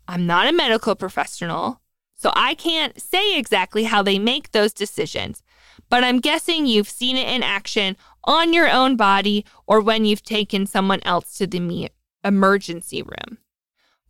I'm 0.06 0.26
not 0.26 0.46
a 0.46 0.52
medical 0.52 0.94
professional, 0.94 1.80
so 2.14 2.30
I 2.36 2.54
can't 2.54 3.00
say 3.00 3.38
exactly 3.38 3.84
how 3.84 4.02
they 4.02 4.18
make 4.18 4.52
those 4.52 4.74
decisions, 4.74 5.42
but 5.88 6.04
I'm 6.04 6.20
guessing 6.20 6.66
you've 6.66 6.90
seen 6.90 7.16
it 7.16 7.28
in 7.28 7.42
action 7.42 7.96
on 8.24 8.52
your 8.52 8.70
own 8.70 8.94
body 8.94 9.46
or 9.66 9.80
when 9.80 10.04
you've 10.04 10.22
taken 10.22 10.66
someone 10.66 11.00
else 11.02 11.38
to 11.38 11.46
the 11.46 11.90
emergency 12.22 13.00
room. 13.00 13.38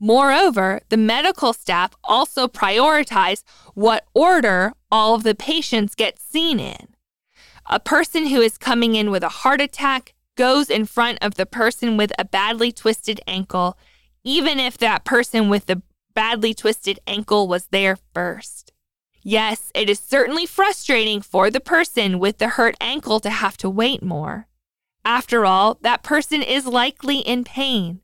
Moreover, 0.00 0.80
the 0.88 0.96
medical 0.96 1.52
staff 1.52 1.92
also 2.02 2.48
prioritize 2.48 3.44
what 3.74 4.08
order 4.12 4.72
all 4.90 5.14
of 5.14 5.22
the 5.22 5.36
patients 5.36 5.94
get 5.94 6.18
seen 6.18 6.58
in. 6.58 6.93
A 7.66 7.80
person 7.80 8.26
who 8.26 8.40
is 8.40 8.58
coming 8.58 8.94
in 8.94 9.10
with 9.10 9.22
a 9.22 9.28
heart 9.28 9.60
attack 9.60 10.14
goes 10.36 10.68
in 10.68 10.84
front 10.84 11.18
of 11.22 11.36
the 11.36 11.46
person 11.46 11.96
with 11.96 12.12
a 12.18 12.24
badly 12.24 12.72
twisted 12.72 13.20
ankle, 13.26 13.78
even 14.22 14.60
if 14.60 14.76
that 14.78 15.04
person 15.04 15.48
with 15.48 15.66
the 15.66 15.82
badly 16.14 16.52
twisted 16.54 16.98
ankle 17.06 17.48
was 17.48 17.66
there 17.66 17.96
first. 18.12 18.72
Yes, 19.22 19.70
it 19.74 19.88
is 19.88 19.98
certainly 19.98 20.44
frustrating 20.44 21.22
for 21.22 21.50
the 21.50 21.60
person 21.60 22.18
with 22.18 22.38
the 22.38 22.48
hurt 22.48 22.76
ankle 22.80 23.20
to 23.20 23.30
have 23.30 23.56
to 23.58 23.70
wait 23.70 24.02
more. 24.02 24.46
After 25.04 25.46
all, 25.46 25.78
that 25.80 26.02
person 26.02 26.42
is 26.42 26.66
likely 26.66 27.18
in 27.20 27.44
pain. 27.44 28.00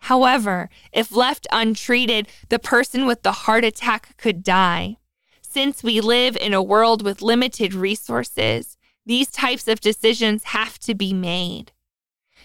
However, 0.00 0.70
if 0.92 1.14
left 1.14 1.46
untreated, 1.52 2.26
the 2.48 2.58
person 2.58 3.06
with 3.06 3.22
the 3.22 3.32
heart 3.32 3.64
attack 3.64 4.16
could 4.16 4.42
die. 4.42 4.96
Since 5.42 5.82
we 5.82 6.00
live 6.00 6.36
in 6.36 6.54
a 6.54 6.62
world 6.62 7.02
with 7.02 7.20
limited 7.20 7.74
resources, 7.74 8.78
these 9.06 9.30
types 9.30 9.68
of 9.68 9.80
decisions 9.80 10.44
have 10.44 10.78
to 10.80 10.94
be 10.94 11.12
made. 11.12 11.72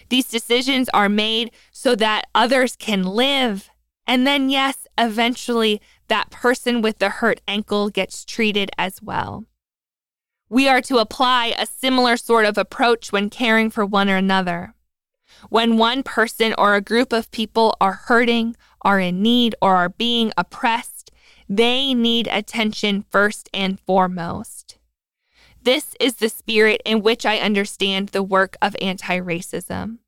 These 0.08 0.28
decisions 0.28 0.88
are 0.94 1.08
made 1.08 1.50
so 1.70 1.94
that 1.96 2.26
others 2.34 2.76
can 2.76 3.02
live. 3.02 3.70
And 4.06 4.26
then, 4.26 4.48
yes, 4.48 4.86
eventually 4.96 5.80
that 6.08 6.30
person 6.30 6.80
with 6.80 6.98
the 6.98 7.10
hurt 7.10 7.40
ankle 7.46 7.90
gets 7.90 8.24
treated 8.24 8.70
as 8.78 9.02
well. 9.02 9.44
We 10.48 10.66
are 10.66 10.80
to 10.82 10.96
apply 10.96 11.54
a 11.58 11.66
similar 11.66 12.16
sort 12.16 12.46
of 12.46 12.56
approach 12.56 13.12
when 13.12 13.28
caring 13.28 13.70
for 13.70 13.84
one 13.84 14.08
another. 14.08 14.74
When 15.50 15.76
one 15.76 16.02
person 16.02 16.54
or 16.56 16.74
a 16.74 16.80
group 16.80 17.12
of 17.12 17.30
people 17.30 17.76
are 17.80 17.92
hurting, 18.06 18.56
are 18.82 18.98
in 18.98 19.20
need, 19.20 19.54
or 19.60 19.76
are 19.76 19.90
being 19.90 20.32
oppressed, 20.38 21.10
they 21.48 21.92
need 21.92 22.28
attention 22.28 23.04
first 23.10 23.50
and 23.52 23.78
foremost. 23.80 24.77
This 25.62 25.94
is 26.00 26.16
the 26.16 26.28
spirit 26.28 26.80
in 26.84 27.02
which 27.02 27.26
I 27.26 27.38
understand 27.38 28.08
the 28.08 28.22
work 28.22 28.56
of 28.62 28.76
anti 28.80 29.18
racism. 29.18 29.98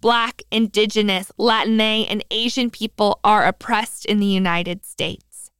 Black, 0.00 0.42
Indigenous, 0.50 1.30
Latinx, 1.38 2.06
and 2.10 2.24
Asian 2.30 2.70
people 2.70 3.20
are 3.22 3.44
oppressed 3.44 4.04
in 4.04 4.18
the 4.18 4.26
United 4.26 4.84
States. 4.84 5.50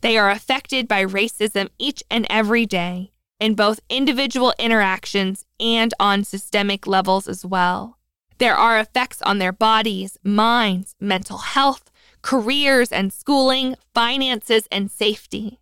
They 0.00 0.18
are 0.18 0.30
affected 0.30 0.88
by 0.88 1.04
racism 1.04 1.68
each 1.78 2.02
and 2.10 2.26
every 2.28 2.66
day 2.66 3.12
in 3.38 3.54
both 3.54 3.80
individual 3.88 4.54
interactions 4.58 5.44
and 5.60 5.94
on 6.00 6.24
systemic 6.24 6.86
levels 6.86 7.28
as 7.28 7.46
well. 7.46 7.98
There 8.38 8.56
are 8.56 8.80
effects 8.80 9.22
on 9.22 9.38
their 9.38 9.52
bodies, 9.52 10.18
minds, 10.24 10.96
mental 10.98 11.38
health, 11.38 11.90
careers 12.22 12.90
and 12.90 13.12
schooling, 13.12 13.76
finances, 13.94 14.66
and 14.72 14.90
safety. 14.90 15.60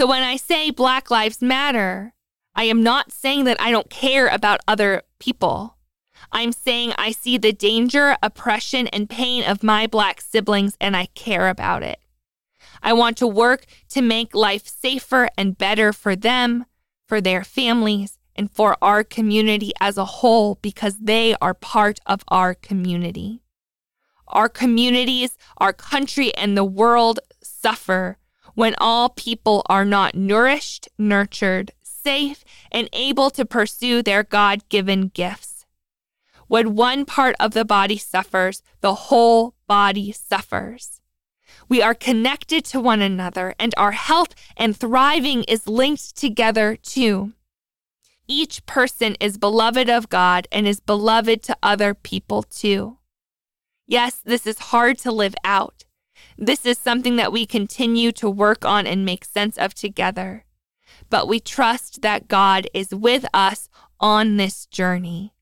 So 0.00 0.06
when 0.06 0.22
I 0.22 0.36
say 0.36 0.70
Black 0.70 1.10
Lives 1.10 1.42
Matter, 1.42 2.14
I 2.54 2.64
am 2.64 2.82
not 2.82 3.12
saying 3.12 3.44
that 3.44 3.60
I 3.60 3.70
don't 3.70 3.90
care 3.90 4.28
about 4.28 4.62
other 4.66 5.02
people. 5.18 5.76
I'm 6.32 6.52
saying 6.52 6.94
I 6.96 7.10
see 7.10 7.36
the 7.36 7.52
danger, 7.52 8.16
oppression, 8.22 8.86
and 8.86 9.10
pain 9.10 9.44
of 9.44 9.62
my 9.62 9.86
Black 9.86 10.22
siblings 10.22 10.74
and 10.80 10.96
I 10.96 11.04
care 11.14 11.50
about 11.50 11.82
it. 11.82 11.98
I 12.82 12.94
want 12.94 13.18
to 13.18 13.26
work 13.26 13.66
to 13.90 14.00
make 14.00 14.34
life 14.34 14.66
safer 14.66 15.28
and 15.36 15.58
better 15.58 15.92
for 15.92 16.16
them, 16.16 16.64
for 17.06 17.20
their 17.20 17.44
families, 17.44 18.16
and 18.34 18.50
for 18.50 18.78
our 18.80 19.04
community 19.04 19.72
as 19.80 19.98
a 19.98 20.06
whole 20.06 20.54
because 20.62 20.96
they 20.96 21.34
are 21.42 21.52
part 21.52 22.00
of 22.06 22.24
our 22.28 22.54
community. 22.54 23.42
Our 24.28 24.48
communities, 24.48 25.36
our 25.58 25.74
country, 25.74 26.34
and 26.36 26.56
the 26.56 26.64
world 26.64 27.20
suffer 27.42 28.16
when 28.60 28.74
all 28.76 29.08
people 29.08 29.62
are 29.70 29.86
not 29.86 30.14
nourished, 30.14 30.86
nurtured, 30.98 31.70
safe, 31.82 32.44
and 32.70 32.90
able 32.92 33.30
to 33.30 33.46
pursue 33.46 34.02
their 34.02 34.22
God 34.22 34.68
given 34.68 35.08
gifts. 35.08 35.64
When 36.46 36.74
one 36.74 37.06
part 37.06 37.34
of 37.40 37.52
the 37.52 37.64
body 37.64 37.96
suffers, 37.96 38.62
the 38.82 39.08
whole 39.08 39.54
body 39.66 40.12
suffers. 40.12 41.00
We 41.70 41.80
are 41.80 41.94
connected 41.94 42.66
to 42.66 42.80
one 42.80 43.00
another, 43.00 43.54
and 43.58 43.72
our 43.78 43.92
health 43.92 44.34
and 44.58 44.76
thriving 44.76 45.44
is 45.44 45.66
linked 45.66 46.14
together 46.14 46.76
too. 46.76 47.32
Each 48.28 48.66
person 48.66 49.16
is 49.20 49.38
beloved 49.38 49.88
of 49.88 50.10
God 50.10 50.46
and 50.52 50.68
is 50.68 50.80
beloved 50.80 51.42
to 51.44 51.56
other 51.62 51.94
people 51.94 52.42
too. 52.42 52.98
Yes, 53.86 54.20
this 54.22 54.46
is 54.46 54.58
hard 54.58 54.98
to 54.98 55.10
live 55.10 55.34
out. 55.44 55.86
This 56.42 56.64
is 56.64 56.78
something 56.78 57.16
that 57.16 57.32
we 57.32 57.44
continue 57.44 58.12
to 58.12 58.30
work 58.30 58.64
on 58.64 58.86
and 58.86 59.04
make 59.04 59.26
sense 59.26 59.58
of 59.58 59.74
together. 59.74 60.46
But 61.10 61.28
we 61.28 61.38
trust 61.38 62.00
that 62.00 62.28
God 62.28 62.66
is 62.72 62.94
with 62.94 63.26
us 63.34 63.68
on 64.00 64.38
this 64.38 64.64
journey 64.66 65.34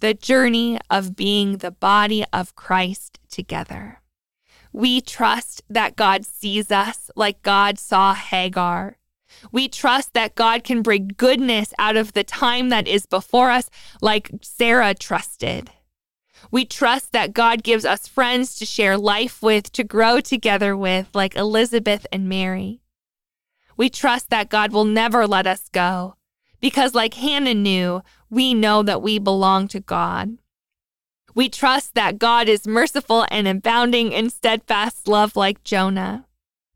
the 0.00 0.14
journey 0.14 0.78
of 0.88 1.16
being 1.16 1.56
the 1.56 1.72
body 1.72 2.24
of 2.32 2.54
Christ 2.54 3.18
together. 3.28 4.00
We 4.72 5.00
trust 5.00 5.62
that 5.68 5.96
God 5.96 6.24
sees 6.24 6.70
us 6.70 7.10
like 7.16 7.42
God 7.42 7.80
saw 7.80 8.14
Hagar. 8.14 8.98
We 9.50 9.68
trust 9.68 10.14
that 10.14 10.36
God 10.36 10.62
can 10.62 10.82
bring 10.82 11.10
goodness 11.16 11.74
out 11.80 11.96
of 11.96 12.12
the 12.12 12.22
time 12.22 12.68
that 12.68 12.86
is 12.86 13.06
before 13.06 13.50
us, 13.50 13.70
like 14.00 14.30
Sarah 14.40 14.94
trusted. 14.94 15.72
We 16.50 16.64
trust 16.64 17.12
that 17.12 17.32
God 17.32 17.62
gives 17.62 17.84
us 17.84 18.06
friends 18.06 18.56
to 18.56 18.66
share 18.66 18.96
life 18.96 19.42
with, 19.42 19.70
to 19.72 19.84
grow 19.84 20.20
together 20.20 20.76
with, 20.76 21.08
like 21.14 21.36
Elizabeth 21.36 22.06
and 22.12 22.28
Mary. 22.28 22.80
We 23.76 23.88
trust 23.88 24.30
that 24.30 24.48
God 24.48 24.72
will 24.72 24.84
never 24.84 25.26
let 25.26 25.46
us 25.46 25.68
go, 25.68 26.16
because, 26.60 26.94
like 26.94 27.14
Hannah 27.14 27.54
knew, 27.54 28.02
we 28.30 28.54
know 28.54 28.82
that 28.82 29.02
we 29.02 29.18
belong 29.18 29.68
to 29.68 29.80
God. 29.80 30.38
We 31.34 31.48
trust 31.48 31.94
that 31.94 32.18
God 32.18 32.48
is 32.48 32.66
merciful 32.66 33.24
and 33.30 33.46
abounding 33.46 34.10
in 34.10 34.30
steadfast 34.30 35.06
love 35.06 35.36
like 35.36 35.62
Jonah. 35.62 36.26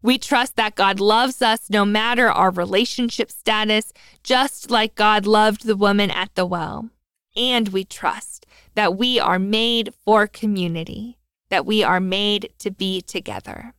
We 0.03 0.19
trust 0.19 0.57
that 0.57 0.75
God 0.75 1.01
loves 1.01 1.43
us 1.43 1.71
no 1.71 1.85
matter 1.85 2.31
our 2.31 2.51
relationship 2.51 3.31
status, 3.31 3.93
just 4.23 4.71
like 4.71 4.95
God 4.95 5.27
loved 5.27 5.65
the 5.65 5.77
woman 5.77 6.11
at 6.11 6.35
the 6.35 6.47
well. 6.47 6.91
And 7.37 7.69
we 7.69 7.85
trust 7.85 8.47
that 8.75 8.97
we 8.97 9.19
are 9.21 9.39
made 9.39 9.93
for 10.05 10.27
community, 10.27 11.19
that 11.51 11.67
we 11.67 11.83
are 11.83 12.01
made 12.01 12.53
to 12.59 12.71
be 12.71 13.01
together. 13.01 13.75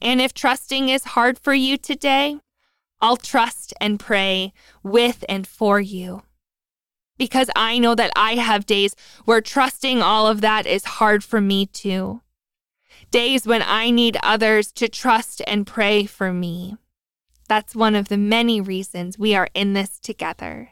And 0.00 0.20
if 0.20 0.34
trusting 0.34 0.88
is 0.88 1.04
hard 1.04 1.38
for 1.38 1.54
you 1.54 1.78
today, 1.78 2.40
I'll 3.00 3.16
trust 3.16 3.72
and 3.80 3.98
pray 3.98 4.52
with 4.82 5.24
and 5.28 5.46
for 5.46 5.80
you. 5.80 6.22
Because 7.18 7.50
I 7.54 7.78
know 7.78 7.94
that 7.94 8.12
I 8.16 8.34
have 8.34 8.66
days 8.66 8.96
where 9.24 9.40
trusting 9.40 10.02
all 10.02 10.26
of 10.26 10.40
that 10.40 10.66
is 10.66 10.84
hard 10.84 11.22
for 11.22 11.40
me 11.40 11.66
too. 11.66 12.20
Days 13.10 13.46
when 13.46 13.62
I 13.62 13.90
need 13.90 14.16
others 14.22 14.72
to 14.72 14.88
trust 14.88 15.42
and 15.46 15.66
pray 15.66 16.04
for 16.04 16.32
me. 16.32 16.76
That's 17.48 17.74
one 17.74 17.94
of 17.94 18.08
the 18.08 18.16
many 18.16 18.60
reasons 18.60 19.18
we 19.18 19.34
are 19.34 19.48
in 19.54 19.72
this 19.72 19.98
together. 19.98 20.70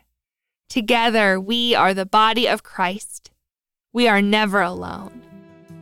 Together, 0.70 1.40
we 1.40 1.74
are 1.74 1.92
the 1.92 2.06
body 2.06 2.46
of 2.46 2.62
Christ. 2.62 3.33
We 3.92 4.06
are 4.06 4.22
never 4.22 4.61
alone. 4.61 5.20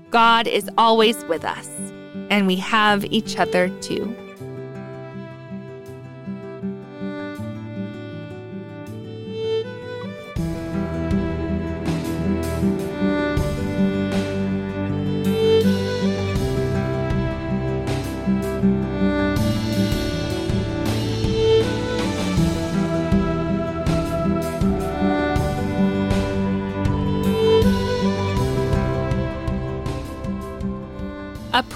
God 0.08 0.46
is 0.46 0.70
always 0.78 1.22
with 1.26 1.44
us, 1.44 1.68
and 2.30 2.46
we 2.46 2.56
have 2.56 3.04
each 3.04 3.36
other 3.36 3.68
too. 3.82 4.16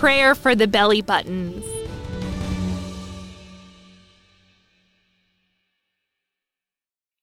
Prayer 0.02 0.34
for 0.34 0.56
the 0.56 0.66
belly 0.66 1.00
buttons. 1.00 1.64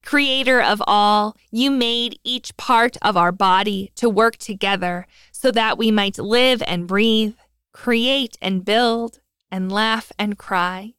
Creator 0.06 0.62
of 0.62 0.82
all, 0.88 1.36
you 1.52 1.72
made 1.72 2.18
each 2.24 2.56
part 2.56 2.96
of 3.02 3.18
our 3.18 3.34
body 3.34 3.92
to 3.98 4.10
work 4.10 4.38
together 4.38 5.06
so 5.34 5.52
that 5.52 5.78
we 5.78 5.92
might 5.92 6.18
live 6.18 6.63
and 6.65 6.88
breathe. 6.88 7.36
create 7.74 8.38
and 8.42 8.63
build, 8.63 9.20
and 9.52 9.70
laugh 9.70 10.13
and 10.18 10.38
cry. 10.38 10.94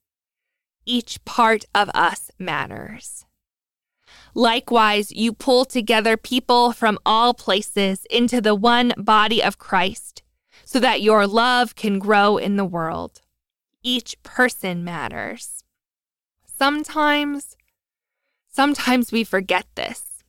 Each 0.85 1.25
part 1.25 1.64
of 1.75 1.88
us 1.95 2.31
matters. 2.38 3.25
Likewise, 4.35 5.11
you 5.12 5.33
pull 5.33 5.64
together 5.64 6.19
people 6.19 6.73
from 6.73 6.99
all 7.07 7.33
places 7.33 8.05
into 8.11 8.43
the 8.43 8.55
one 8.55 8.93
body 8.99 9.43
of 9.43 9.57
Christ 9.57 10.23
so 10.70 10.78
that 10.78 11.02
your 11.02 11.26
love 11.26 11.74
can 11.74 11.98
grow 11.98 12.37
in 12.37 12.54
the 12.54 12.64
world. 12.64 13.22
Each 13.83 14.14
person 14.22 14.85
matters. 14.85 15.64
Sometimes, 16.46 17.56
sometimes 18.48 19.11
we 19.11 19.24
forget 19.24 19.66
this. 19.74 20.22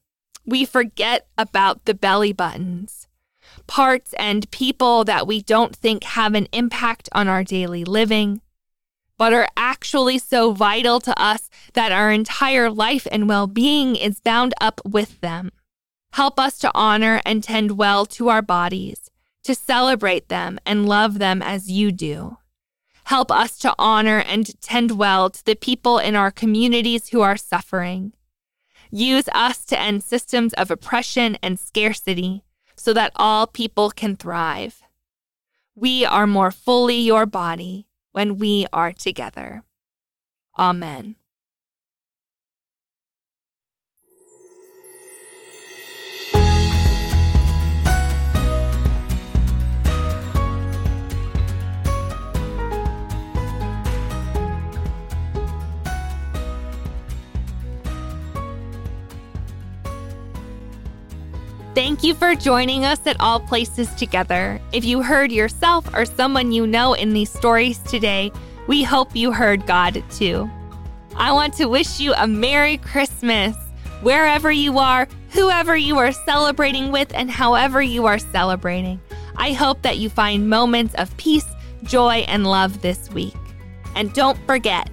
We 0.43 0.65
forget 0.65 1.27
about 1.37 1.85
the 1.85 1.93
belly 1.93 2.33
buttons, 2.33 3.07
parts 3.67 4.15
and 4.17 4.49
people 4.49 5.03
that 5.03 5.27
we 5.27 5.43
don't 5.43 5.75
think 5.75 6.03
have 6.05 6.33
an 6.33 6.47
impact 6.51 7.07
on 7.11 7.27
our 7.27 7.43
daily 7.43 7.83
living 7.83 8.41
but 9.19 9.33
are 9.33 9.49
actually 9.55 10.17
so 10.17 10.51
vital 10.53 10.99
to 10.99 11.21
us 11.21 11.51
that 11.73 11.91
our 11.91 12.09
entire 12.09 12.71
life 12.71 13.05
and 13.11 13.29
well 13.29 13.45
being 13.45 13.95
is 13.95 14.19
bound 14.19 14.55
up 14.59 14.81
with 14.83 15.21
them. 15.21 15.51
Help 16.13 16.39
us 16.39 16.57
to 16.57 16.71
honor 16.73 17.21
and 17.23 17.43
tend 17.43 17.77
well 17.77 18.07
to 18.07 18.29
our 18.29 18.41
bodies, 18.41 19.10
to 19.43 19.55
celebrate 19.55 20.29
them 20.29 20.59
and 20.65 20.87
love 20.87 21.19
them 21.19 21.41
as 21.41 21.69
you 21.69 21.91
do. 21.91 22.37
Help 23.05 23.31
us 23.31 23.57
to 23.57 23.73
honor 23.77 24.19
and 24.19 24.59
tend 24.61 24.97
well 24.97 25.29
to 25.29 25.43
the 25.43 25.55
people 25.55 25.97
in 25.97 26.15
our 26.15 26.31
communities 26.31 27.09
who 27.09 27.21
are 27.21 27.37
suffering. 27.37 28.13
Use 28.89 29.27
us 29.33 29.65
to 29.65 29.79
end 29.79 30.03
systems 30.03 30.53
of 30.53 30.69
oppression 30.69 31.37
and 31.41 31.59
scarcity 31.59 32.43
so 32.75 32.93
that 32.93 33.11
all 33.15 33.47
people 33.47 33.89
can 33.89 34.15
thrive. 34.15 34.83
We 35.75 36.05
are 36.05 36.27
more 36.27 36.51
fully 36.51 36.97
your 36.97 37.25
body 37.25 37.87
when 38.11 38.37
we 38.37 38.67
are 38.73 38.91
together. 38.91 39.63
Amen. 40.57 41.15
Thank 61.73 62.03
you 62.03 62.13
for 62.13 62.35
joining 62.35 62.83
us 62.83 62.99
at 63.05 63.15
All 63.21 63.39
Places 63.39 63.87
Together. 63.95 64.59
If 64.73 64.83
you 64.83 65.01
heard 65.01 65.31
yourself 65.31 65.87
or 65.93 66.03
someone 66.03 66.51
you 66.51 66.67
know 66.67 66.93
in 66.95 67.13
these 67.13 67.31
stories 67.31 67.77
today, 67.79 68.33
we 68.67 68.83
hope 68.83 69.15
you 69.15 69.31
heard 69.31 69.65
God 69.65 70.03
too. 70.11 70.51
I 71.15 71.31
want 71.31 71.53
to 71.55 71.67
wish 71.67 72.01
you 72.01 72.13
a 72.17 72.27
Merry 72.27 72.75
Christmas, 72.75 73.55
wherever 74.01 74.51
you 74.51 74.79
are, 74.79 75.07
whoever 75.29 75.77
you 75.77 75.97
are 75.97 76.11
celebrating 76.11 76.91
with, 76.91 77.15
and 77.15 77.31
however 77.31 77.81
you 77.81 78.05
are 78.05 78.19
celebrating. 78.19 78.99
I 79.37 79.53
hope 79.53 79.81
that 79.83 79.97
you 79.97 80.09
find 80.09 80.49
moments 80.49 80.93
of 80.95 81.15
peace, 81.15 81.47
joy, 81.83 82.25
and 82.27 82.45
love 82.45 82.81
this 82.81 83.09
week. 83.11 83.35
And 83.95 84.11
don't 84.11 84.37
forget, 84.45 84.89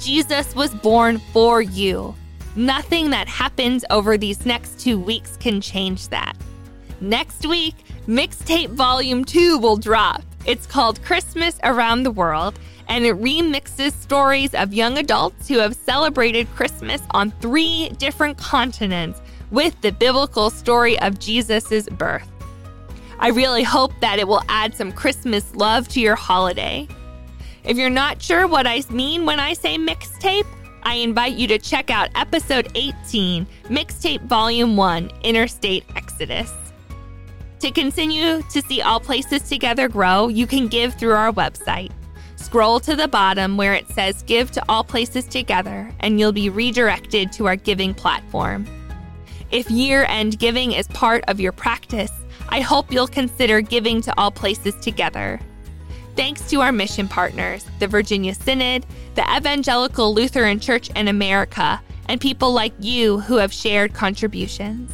Jesus 0.00 0.56
was 0.56 0.74
born 0.74 1.18
for 1.32 1.62
you. 1.62 2.16
Nothing 2.56 3.10
that 3.10 3.28
happens 3.28 3.84
over 3.90 4.16
these 4.16 4.46
next 4.46 4.80
two 4.80 4.98
weeks 4.98 5.36
can 5.36 5.60
change 5.60 6.08
that. 6.08 6.34
Next 7.02 7.46
week, 7.46 7.74
Mixtape 8.08 8.70
Volume 8.70 9.26
2 9.26 9.58
will 9.58 9.76
drop. 9.76 10.22
It's 10.46 10.66
called 10.66 11.02
Christmas 11.04 11.58
Around 11.64 12.04
the 12.04 12.10
World, 12.10 12.58
and 12.88 13.04
it 13.04 13.14
remixes 13.16 13.92
stories 13.92 14.54
of 14.54 14.72
young 14.72 14.96
adults 14.96 15.48
who 15.48 15.58
have 15.58 15.74
celebrated 15.74 16.48
Christmas 16.54 17.02
on 17.10 17.30
three 17.42 17.90
different 17.98 18.38
continents 18.38 19.20
with 19.50 19.78
the 19.82 19.92
biblical 19.92 20.48
story 20.48 20.98
of 21.00 21.18
Jesus' 21.18 21.88
birth. 21.90 22.30
I 23.18 23.28
really 23.28 23.64
hope 23.64 23.92
that 24.00 24.18
it 24.18 24.26
will 24.26 24.42
add 24.48 24.74
some 24.74 24.92
Christmas 24.92 25.54
love 25.54 25.88
to 25.88 26.00
your 26.00 26.16
holiday. 26.16 26.88
If 27.64 27.76
you're 27.76 27.90
not 27.90 28.22
sure 28.22 28.46
what 28.46 28.66
I 28.66 28.82
mean 28.88 29.26
when 29.26 29.40
I 29.40 29.52
say 29.52 29.76
mixtape, 29.76 30.46
I 30.86 30.94
invite 30.94 31.34
you 31.34 31.48
to 31.48 31.58
check 31.58 31.90
out 31.90 32.10
episode 32.14 32.68
18, 32.76 33.44
Mixtape 33.64 34.22
Volume 34.26 34.76
1 34.76 35.10
Interstate 35.24 35.84
Exodus. 35.96 36.52
To 37.58 37.72
continue 37.72 38.40
to 38.40 38.62
see 38.62 38.82
All 38.82 39.00
Places 39.00 39.48
Together 39.48 39.88
grow, 39.88 40.28
you 40.28 40.46
can 40.46 40.68
give 40.68 40.94
through 40.94 41.14
our 41.14 41.32
website. 41.32 41.90
Scroll 42.36 42.78
to 42.78 42.94
the 42.94 43.08
bottom 43.08 43.56
where 43.56 43.74
it 43.74 43.88
says 43.88 44.22
Give 44.22 44.52
to 44.52 44.62
All 44.68 44.84
Places 44.84 45.24
Together, 45.24 45.92
and 45.98 46.20
you'll 46.20 46.30
be 46.30 46.50
redirected 46.50 47.32
to 47.32 47.46
our 47.46 47.56
giving 47.56 47.92
platform. 47.92 48.64
If 49.50 49.68
year 49.68 50.04
end 50.04 50.38
giving 50.38 50.70
is 50.70 50.86
part 50.86 51.24
of 51.26 51.40
your 51.40 51.50
practice, 51.50 52.12
I 52.48 52.60
hope 52.60 52.92
you'll 52.92 53.08
consider 53.08 53.60
giving 53.60 54.00
to 54.02 54.16
All 54.16 54.30
Places 54.30 54.76
Together. 54.76 55.40
Thanks 56.16 56.48
to 56.48 56.62
our 56.62 56.72
mission 56.72 57.08
partners, 57.08 57.66
the 57.78 57.86
Virginia 57.86 58.34
Synod, 58.34 58.86
the 59.16 59.36
Evangelical 59.36 60.14
Lutheran 60.14 60.58
Church 60.58 60.88
in 60.96 61.08
America, 61.08 61.78
and 62.08 62.18
people 62.18 62.52
like 62.52 62.72
you 62.80 63.20
who 63.20 63.36
have 63.36 63.52
shared 63.52 63.92
contributions. 63.92 64.90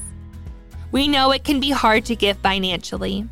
We 0.90 1.06
know 1.06 1.30
it 1.30 1.44
can 1.44 1.61
be 1.61 1.70
hard 1.70 2.04
to 2.06 2.16
give 2.16 2.38
financially. 2.38 3.28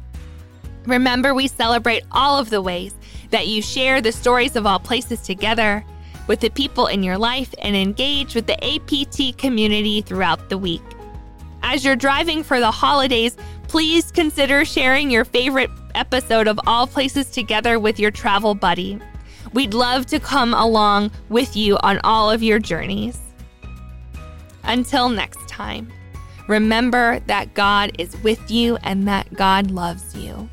Remember, 0.87 1.35
we 1.35 1.48
celebrate 1.48 2.05
all 2.12 2.38
of 2.38 2.50
the 2.50 2.62
ways 2.62 2.94
that 3.31 3.48
you 3.48 3.61
share 3.61 4.00
the 4.00 4.12
stories 4.12 4.55
of 4.55 4.66
all 4.66 4.79
places 4.79 5.20
together 5.22 5.85
with 6.29 6.38
the 6.38 6.50
people 6.50 6.87
in 6.87 7.03
your 7.03 7.18
life 7.18 7.53
and 7.59 7.74
engage 7.74 8.37
with 8.37 8.46
the 8.46 8.64
APT 8.64 9.37
community 9.37 10.00
throughout 10.00 10.48
the 10.48 10.59
week. 10.59 10.83
As 11.64 11.85
you're 11.85 11.96
driving 11.96 12.44
for 12.44 12.61
the 12.61 12.70
holidays, 12.70 13.37
please 13.66 14.12
consider 14.12 14.64
sharing 14.64 15.11
your 15.11 15.24
favorite 15.24 15.70
episode 15.94 16.48
of 16.48 16.59
All 16.66 16.87
Places 16.87 17.31
Together 17.31 17.79
with 17.79 17.98
your 17.98 18.11
travel 18.11 18.55
buddy. 18.55 18.98
We'd 19.53 19.74
love 19.74 20.07
to 20.07 20.20
come 20.20 20.55
along 20.55 21.11
with 21.29 21.57
you 21.57 21.76
on 21.79 22.00
all 22.05 22.31
of 22.31 22.42
your 22.42 22.59
journeys. 22.59 23.18
Until 24.64 25.09
next 25.09 25.48
time, 25.48 25.92
remember 26.46 27.20
that 27.26 27.55
God 27.55 27.92
is 27.98 28.16
with 28.22 28.50
you 28.50 28.76
and 28.83 29.09
that 29.09 29.33
God 29.35 29.70
loves 29.70 30.14
you. 30.14 30.48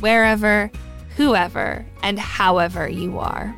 Wherever, 0.00 0.70
whoever, 1.16 1.86
and 2.02 2.18
however 2.18 2.88
you 2.88 3.18
are. 3.18 3.54